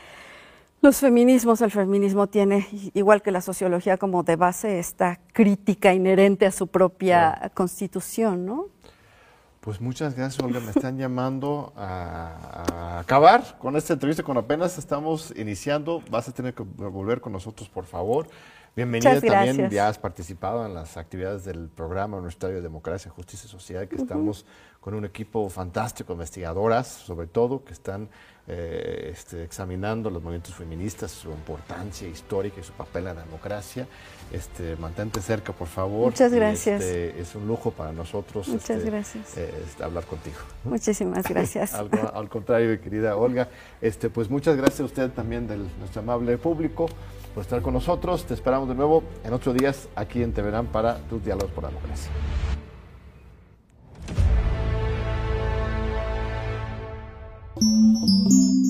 [0.87, 6.45] los feminismos, el feminismo tiene, igual que la sociología, como de base esta crítica inherente
[6.45, 8.67] a su propia constitución, ¿no?
[9.59, 10.61] Pues muchas gracias, Olga.
[10.61, 16.01] Me están llamando a, acabar con esta entrevista, con apenas estamos iniciando.
[16.09, 18.29] Vas a tener que volver con nosotros, por favor.
[18.73, 23.49] Bienvenida también, ya has participado en las actividades del programa Universitario de Democracia, Justicia y
[23.49, 24.45] Sociedad, que estamos
[24.79, 28.07] con un equipo fantástico, investigadoras sobre todo, que están
[28.49, 33.87] eh, este, examinando los movimientos feministas, su importancia histórica y su papel en la democracia.
[34.31, 36.05] Este, mantente cerca, por favor.
[36.05, 36.81] Muchas gracias.
[36.81, 39.37] Este, es un lujo para nosotros Muchas este, gracias.
[39.37, 40.37] Eh, hablar contigo.
[40.63, 41.73] Muchísimas gracias.
[41.73, 43.49] al, contrario, querida Olga.
[43.81, 46.87] Este, pues muchas gracias a usted también, del nuestro amable público,
[47.33, 48.25] por estar con nosotros.
[48.25, 51.69] Te esperamos de nuevo en ocho días aquí en Teverán para tus diálogos por la
[51.69, 52.11] democracia.
[57.59, 58.66] うん。